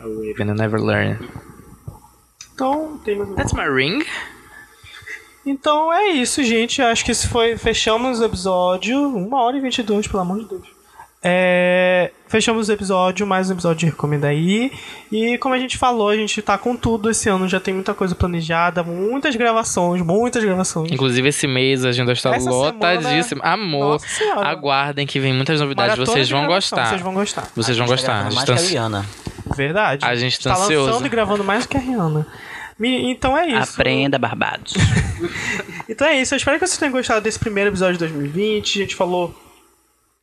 [0.00, 1.18] A Raven, I never learn.
[2.54, 4.04] Então, tem That's my ring.
[5.46, 6.80] Então é isso, gente.
[6.80, 7.56] Acho que esse foi.
[7.56, 8.98] Fechamos o episódio.
[9.14, 10.74] Uma hora e 22, pelo amor de Deus.
[11.26, 14.70] É, fechamos o episódio, mais um episódio de Recomenda aí.
[15.10, 17.94] E como a gente falou, a gente tá com tudo esse ano, já tem muita
[17.94, 20.92] coisa planejada, muitas gravações, muitas gravações.
[20.92, 23.42] Inclusive esse mês a agenda está Essa lotadíssima.
[23.42, 24.46] Amor, Nossa Senhora.
[24.46, 25.96] aguardem que vem muitas novidades.
[25.96, 26.88] Vocês vão gostar.
[26.88, 27.48] Vocês vão gostar.
[27.56, 28.20] Vocês vão gostar.
[28.20, 29.06] A Mais gente que a tá- Rihanna.
[29.56, 30.04] Verdade.
[30.04, 30.86] A gente tá tá ansioso.
[30.90, 32.26] lançando e gravando mais do que a Rihanna.
[32.78, 33.72] Então é isso.
[33.80, 34.74] Aprenda, Barbados.
[35.88, 38.78] Então é isso, eu espero que vocês tenham gostado desse primeiro episódio de 2020.
[38.78, 39.34] A gente falou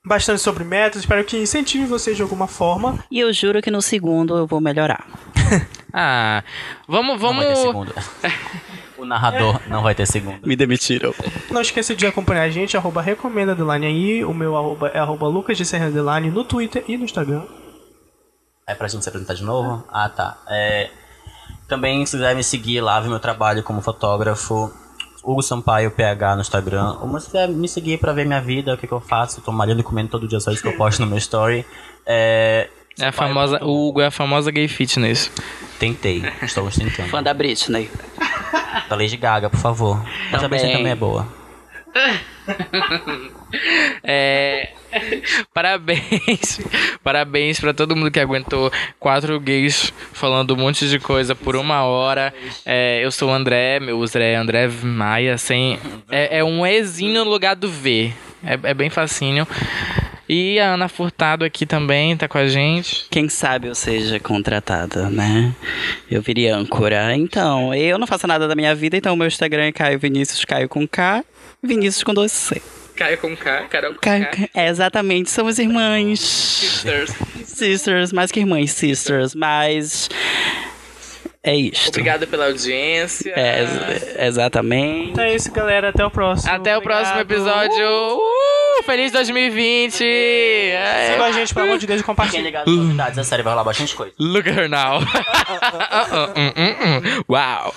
[0.06, 3.04] bastante sobre metas, espero que incentive vocês de alguma forma.
[3.12, 5.06] e eu juro que no segundo eu vou melhorar.
[5.94, 6.42] Ah,
[6.88, 7.44] vamos, Não vamos.
[7.44, 7.94] vai ter segundo.
[8.98, 10.40] o narrador não vai ter segundo.
[10.48, 11.14] Me demitiram.
[11.50, 15.28] Não esqueça de acompanhar a gente, arroba recomenda underline aí, o meu arroba é arroba
[15.28, 17.44] lucas de Serra underline no Twitter e no Instagram.
[18.66, 19.84] É pra gente se apresentar de novo?
[19.92, 20.38] Ah, tá.
[20.48, 20.90] É,
[21.72, 24.70] também, se quiser me seguir lá, ver meu trabalho como fotógrafo,
[25.24, 26.98] Hugo Sampaio PH no Instagram.
[27.00, 29.44] Ou se quiser me seguir pra ver minha vida, o que, que eu faço, eu
[29.44, 31.66] tô malhando e comendo todo dia, só isso que eu posto no meu story.
[32.06, 32.68] É,
[33.00, 33.64] É a famosa.
[33.64, 35.32] O Hugo é a famosa gay fitness.
[35.80, 37.08] Tentei, estamos tentando.
[37.10, 37.90] Fã da Britney.
[38.90, 39.98] Da Lady Gaga, por favor.
[40.30, 40.50] Mas a Também.
[40.60, 41.26] Britney também é boa.
[44.04, 44.70] É.
[45.54, 46.62] Parabéns.
[47.04, 51.84] Parabéns pra todo mundo que aguentou quatro gays falando um monte de coisa por uma
[51.84, 52.34] hora.
[52.66, 55.78] É, eu sou o André, meu user é André Maia, sem.
[56.10, 58.14] É, é um Ezinho no lugar do V.
[58.44, 59.48] É, é bem facinho.
[60.34, 63.06] E a Ana Furtado aqui também tá com a gente.
[63.10, 65.54] Quem sabe eu seja contratada, né?
[66.10, 67.14] Eu viria âncora.
[67.16, 70.70] Então, eu não faço nada da minha vida, então meu Instagram é Caio Vinícius, Caio
[70.70, 71.24] com K,
[71.64, 72.62] Vinícius com dois C.
[72.96, 76.20] Caio com K, Carol com Caio, é, exatamente, somos irmãs.
[76.20, 77.12] Sisters.
[77.46, 80.10] Sisters, mais que irmãs, sisters, mas.
[81.44, 81.90] É isto.
[81.90, 83.34] Obrigado pela audiência.
[83.36, 85.10] É, ex- exatamente.
[85.12, 85.90] Então é isso, galera.
[85.90, 86.52] Até o próximo.
[86.54, 87.48] Até o próximo Obrigado.
[87.48, 87.88] episódio.
[87.88, 88.20] Uh!
[88.80, 90.04] Uh, feliz 2020!
[90.04, 91.10] É.
[91.12, 93.64] Siga a gente, pelo amor de Deus, e ligados nas novidades, a série vai rolar
[93.64, 94.14] bastante coisa.
[94.20, 95.00] Look at her now.
[95.00, 97.24] Hum, hum, hum.
[97.30, 97.74] Uau.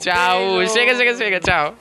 [0.00, 0.66] Tchau.
[0.68, 1.40] Chega, chega, chega.
[1.40, 1.74] Tchau.